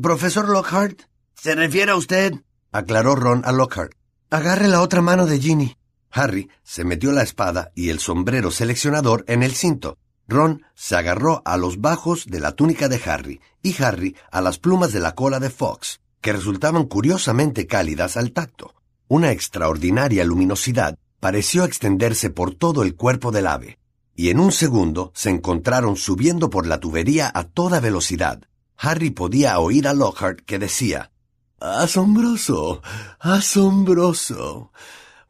Profesor 0.00 0.48
Lockhart. 0.48 1.02
¿Se 1.34 1.54
refiere 1.54 1.90
a 1.90 1.96
usted? 1.96 2.34
aclaró 2.70 3.16
Ron 3.16 3.42
a 3.44 3.52
Lockhart. 3.52 3.92
Agarre 4.30 4.68
la 4.68 4.82
otra 4.82 5.02
mano 5.02 5.26
de 5.26 5.40
Ginny. 5.40 5.76
Harry 6.10 6.50
se 6.62 6.84
metió 6.84 7.12
la 7.12 7.22
espada 7.22 7.72
y 7.74 7.90
el 7.90 7.98
sombrero 7.98 8.50
seleccionador 8.50 9.24
en 9.28 9.42
el 9.42 9.54
cinto. 9.54 9.98
Ron 10.28 10.62
se 10.74 10.96
agarró 10.96 11.42
a 11.44 11.56
los 11.56 11.80
bajos 11.80 12.26
de 12.26 12.40
la 12.40 12.52
túnica 12.52 12.88
de 12.88 13.00
Harry 13.04 13.40
y 13.62 13.80
Harry 13.82 14.16
a 14.30 14.40
las 14.40 14.58
plumas 14.58 14.92
de 14.92 15.00
la 15.00 15.14
cola 15.14 15.40
de 15.40 15.50
Fox, 15.50 16.00
que 16.20 16.32
resultaban 16.32 16.84
curiosamente 16.84 17.66
cálidas 17.66 18.16
al 18.16 18.32
tacto. 18.32 18.74
Una 19.08 19.30
extraordinaria 19.30 20.24
luminosidad 20.24 20.98
pareció 21.20 21.64
extenderse 21.64 22.30
por 22.30 22.54
todo 22.54 22.82
el 22.82 22.96
cuerpo 22.96 23.30
del 23.30 23.46
ave, 23.46 23.78
y 24.16 24.30
en 24.30 24.40
un 24.40 24.50
segundo 24.50 25.12
se 25.14 25.30
encontraron 25.30 25.96
subiendo 25.96 26.50
por 26.50 26.66
la 26.66 26.80
tubería 26.80 27.30
a 27.32 27.44
toda 27.44 27.78
velocidad. 27.78 28.42
Harry 28.76 29.10
podía 29.10 29.58
oír 29.60 29.86
a 29.86 29.94
Lockhart 29.94 30.40
que 30.40 30.58
decía 30.58 31.12
Asombroso, 31.60 32.82
asombroso. 33.20 34.72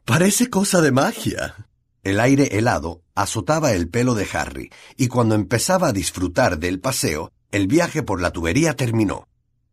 Parece 0.05 0.49
cosa 0.49 0.81
de 0.81 0.91
magia. 0.91 1.55
El 2.03 2.19
aire 2.19 2.57
helado 2.57 3.01
azotaba 3.15 3.73
el 3.73 3.89
pelo 3.89 4.15
de 4.15 4.27
Harry, 4.33 4.71
y 4.95 5.07
cuando 5.07 5.35
empezaba 5.35 5.89
a 5.89 5.93
disfrutar 5.93 6.57
del 6.57 6.79
paseo, 6.79 7.31
el 7.51 7.67
viaje 7.67 8.03
por 8.03 8.21
la 8.21 8.31
tubería 8.31 8.75
terminó. 8.75 9.27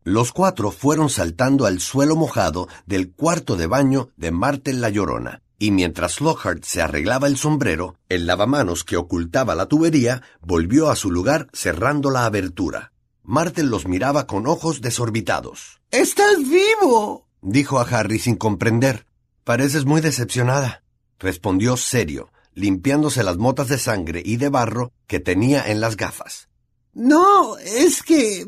Los 0.07 0.31
cuatro 0.31 0.69
fueron 0.69 1.09
saltando 1.09 1.65
al 1.65 1.79
suelo 1.79 2.15
mojado 2.15 2.67
del 2.85 3.11
cuarto 3.11 3.55
de 3.55 3.65
baño 3.65 4.09
de 4.17 4.29
Martel 4.29 4.79
la 4.79 4.91
Llorona, 4.91 5.41
y 5.57 5.71
mientras 5.71 6.21
Lockhart 6.21 6.63
se 6.63 6.83
arreglaba 6.83 7.25
el 7.25 7.37
sombrero, 7.37 7.95
el 8.07 8.27
lavamanos 8.27 8.83
que 8.83 8.97
ocultaba 8.97 9.55
la 9.55 9.65
tubería 9.65 10.21
volvió 10.41 10.91
a 10.91 10.95
su 10.95 11.09
lugar 11.09 11.47
cerrando 11.53 12.11
la 12.11 12.25
abertura. 12.25 12.93
Martel 13.23 13.71
los 13.71 13.87
miraba 13.87 14.27
con 14.27 14.45
ojos 14.45 14.79
desorbitados. 14.79 15.81
¡Estás 15.89 16.37
vivo! 16.37 17.27
dijo 17.41 17.79
a 17.79 17.83
Harry 17.85 18.19
sin 18.19 18.35
comprender. 18.35 19.07
Pareces 19.43 19.85
muy 19.85 20.01
decepcionada, 20.01 20.83
respondió 21.17 21.77
serio, 21.77 22.29
limpiándose 22.53 23.23
las 23.23 23.37
motas 23.37 23.69
de 23.69 23.79
sangre 23.79 24.21
y 24.23 24.37
de 24.37 24.49
barro 24.49 24.91
que 25.07 25.19
tenía 25.19 25.63
en 25.67 25.81
las 25.81 25.97
gafas. 25.97 26.47
No, 26.93 27.57
es 27.57 28.03
que 28.03 28.45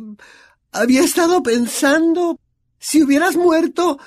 había 0.71 1.01
estado 1.01 1.43
pensando, 1.43 2.39
si 2.79 3.03
hubieras 3.03 3.35
muerto, 3.35 3.99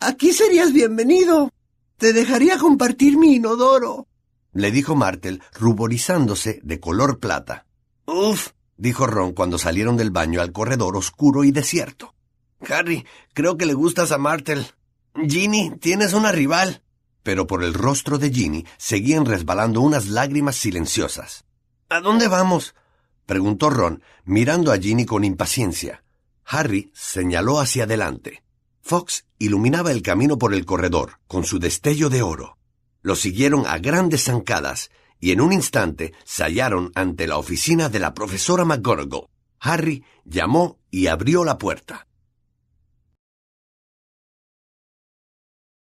aquí 0.00 0.32
serías 0.32 0.72
bienvenido. 0.72 1.50
Te 1.96 2.12
dejaría 2.12 2.58
compartir 2.58 3.16
mi 3.16 3.34
inodoro. 3.34 4.06
Le 4.52 4.70
dijo 4.70 4.94
Martel, 4.94 5.42
ruborizándose 5.54 6.60
de 6.62 6.80
color 6.80 7.18
plata. 7.18 7.66
Uf, 8.06 8.50
dijo 8.76 9.06
Ron 9.06 9.32
cuando 9.32 9.58
salieron 9.58 9.96
del 9.96 10.10
baño 10.10 10.40
al 10.40 10.52
corredor 10.52 10.96
oscuro 10.96 11.44
y 11.44 11.50
desierto. 11.50 12.14
Harry, 12.68 13.06
creo 13.34 13.56
que 13.56 13.66
le 13.66 13.74
gustas 13.74 14.12
a 14.12 14.18
Martel. 14.18 14.66
Ginny, 15.14 15.72
tienes 15.78 16.12
una 16.12 16.32
rival. 16.32 16.82
Pero 17.22 17.46
por 17.46 17.62
el 17.62 17.74
rostro 17.74 18.18
de 18.18 18.30
Ginny 18.30 18.64
seguían 18.78 19.26
resbalando 19.26 19.80
unas 19.80 20.06
lágrimas 20.06 20.56
silenciosas. 20.56 21.44
¿A 21.88 22.00
dónde 22.00 22.28
vamos? 22.28 22.74
Preguntó 23.28 23.68
Ron, 23.68 24.02
mirando 24.24 24.72
a 24.72 24.78
Ginny 24.78 25.04
con 25.04 25.22
impaciencia. 25.22 26.02
Harry 26.46 26.90
señaló 26.94 27.60
hacia 27.60 27.84
adelante. 27.84 28.42
Fox 28.80 29.26
iluminaba 29.38 29.92
el 29.92 30.00
camino 30.00 30.38
por 30.38 30.54
el 30.54 30.64
corredor, 30.64 31.20
con 31.26 31.44
su 31.44 31.58
destello 31.58 32.08
de 32.08 32.22
oro. 32.22 32.56
Lo 33.02 33.16
siguieron 33.16 33.66
a 33.66 33.76
grandes 33.78 34.24
zancadas, 34.24 34.90
y 35.20 35.32
en 35.32 35.42
un 35.42 35.52
instante 35.52 36.14
se 36.24 36.42
hallaron 36.42 36.90
ante 36.94 37.26
la 37.26 37.36
oficina 37.36 37.90
de 37.90 37.98
la 37.98 38.14
profesora 38.14 38.64
McGonagall. 38.64 39.26
Harry 39.60 40.04
llamó 40.24 40.78
y 40.90 41.08
abrió 41.08 41.44
la 41.44 41.58
puerta. 41.58 42.07